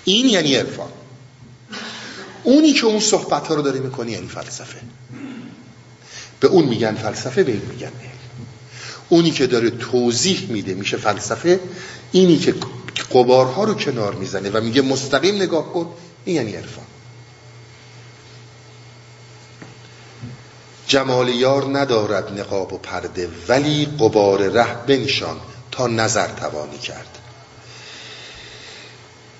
[0.04, 0.88] این یعنی عرفان.
[2.42, 4.80] اونی که اون صحبت ها رو داره می‌کنی یعنی فلسفه.
[6.40, 8.16] به اون میگن فلسفه به این میگن علم.
[9.08, 11.60] اونی که داره توضیح میده میشه فلسفه
[12.12, 12.54] اینی که
[13.10, 15.88] قبارها رو کنار می‌زنه و میگه مستقیم نگاه کن
[16.24, 16.84] این یعنی عرفان.
[20.86, 25.36] جمال یار ندارد نقاب و پرده ولی قبار ره بنشان
[25.70, 27.18] تا نظر توانی کرد.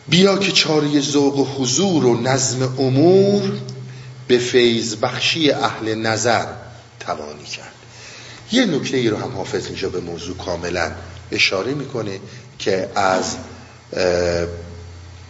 [0.09, 3.53] بیا که چاری ذوق و حضور و نظم امور
[4.29, 6.47] به فیض بخشی اهل نظر
[7.01, 7.75] توانی کرد.
[8.53, 10.93] یه نکته ای رو هم حافظ اینجا به موضوع کاملا
[11.33, 12.21] اشاره می‌کنه.
[12.59, 13.37] که از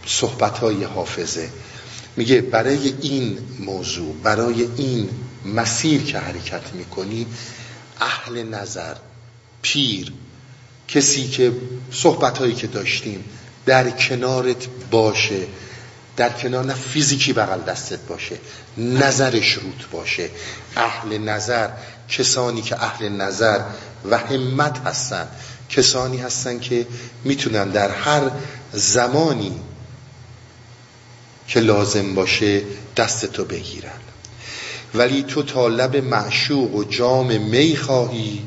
[0.05, 1.49] صحبت های حافظه.
[2.15, 5.09] میگه برای این موضوع برای این
[5.45, 7.27] مسیر که حرکت می‌کنی
[8.01, 8.95] اهل نظر
[9.61, 10.13] پیر
[10.87, 11.51] کسی که
[11.91, 13.23] صحبت هایی که داشتیم
[13.65, 15.47] در کنارت باشه
[16.17, 18.37] در کنار نه فیزیکی بغل دستت باشه
[18.77, 20.29] نظرش روت باشه.
[20.75, 21.69] اهل نظر
[22.09, 23.59] کسانی که اهل نظر
[24.09, 25.27] و همت هستن
[25.69, 26.87] کسانی هستن که
[27.23, 28.31] می‌تونن در هر
[28.73, 29.59] زمانی
[31.47, 32.61] که لازم باشه
[32.97, 33.99] دستتو بگیرن.
[34.95, 38.45] ولی تو تا لب معشوق و جام می خواهی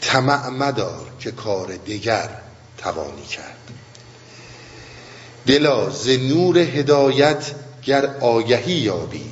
[0.00, 2.30] طمع مدار که کار دیگر
[2.78, 3.58] توانی کرد.
[5.46, 7.50] دلا ز نور هدایت
[7.84, 9.30] گر آگهی یابی.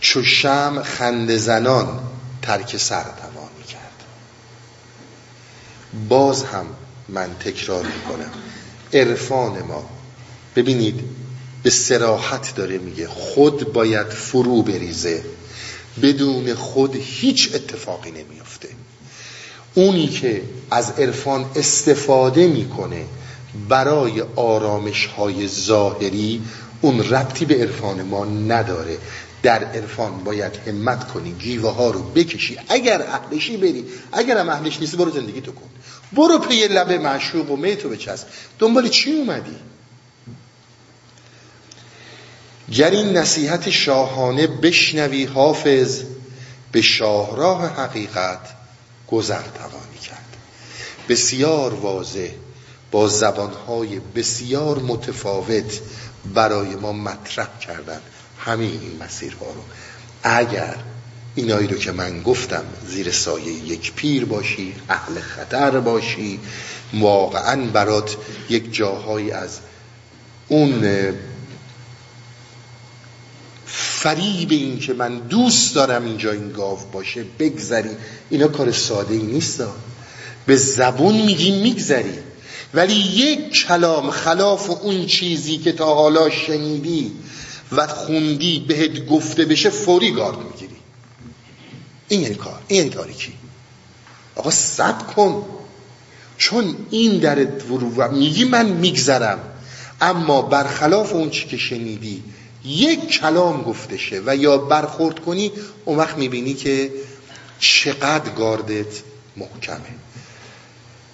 [0.00, 2.00] چو شم خند زنان
[2.42, 3.04] ترک سر
[6.08, 6.66] باز هم
[7.08, 8.30] من تکرار می‌کنم.
[8.92, 9.90] عرفان ما.
[10.56, 11.00] ببینید
[11.62, 15.24] به سراحت داره میگه خود باید فرو بریزه.
[16.02, 18.68] بدون خود هیچ اتفاقی نمیافته.
[19.74, 23.04] اونی که از عرفان استفاده می‌کنه
[23.68, 26.42] برای آرامش های ظاهری
[26.80, 28.98] اون ربطی به عرفان ما نداره.
[29.42, 32.58] در عرفان باید همت کنی گیوه ها رو بکشی.
[32.68, 35.68] اگر اهلشی بری اگر هم اهلش نیستی برو زندگی تو کن.
[36.12, 38.26] برو پی لبه معشوق و میتو بچست
[38.58, 39.56] دنبال چی اومدی؟
[42.72, 46.02] گر این نصیحت شاهانه بشنوی حافظ
[46.72, 48.40] به شاهراه حقیقت
[49.08, 50.36] گذر توانی کرد.
[51.08, 52.28] بسیار واضح
[52.90, 55.80] با زبانهای بسیار متفاوت
[56.34, 58.00] برای ما مطرح کردن
[58.38, 59.62] همه این مسیرها رو.
[60.22, 60.76] اگر
[61.34, 66.40] اینایی رو که من گفتم زیر سایه یک پیر باشی اهل خطر باشی
[66.94, 68.16] واقعا برات
[68.48, 69.58] یک جاهایی از
[70.48, 70.84] اون
[74.02, 77.90] فریب این که من دوست دارم اینجا این گاو باشه بگذری.
[78.30, 79.62] اینا کار ساده ای نیست.
[80.46, 82.18] به زبون میگی میگذری.
[82.74, 87.12] ولی یک کلام خلاف اون چیزی که تا حالا شنیدی
[87.72, 90.81] و خوندی بهت گفته بشه فوری گارد می‌گیری.
[92.12, 93.32] این یعنی کار این یعنی تاریکی.
[94.36, 95.44] آقا صبر کن.
[96.38, 99.38] چون این در ورو میگی من میگذرم
[100.00, 102.22] اما برخلاف اون چی که شنیدی
[102.64, 105.52] یک کلام گفته شه و یا برخورد کنی
[105.84, 106.90] اون وقت می‌بینی که
[107.58, 109.02] چقدر گاردت
[109.36, 109.94] محکمه.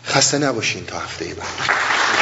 [0.04, 2.17] خسته نباشین تا هفته بعد.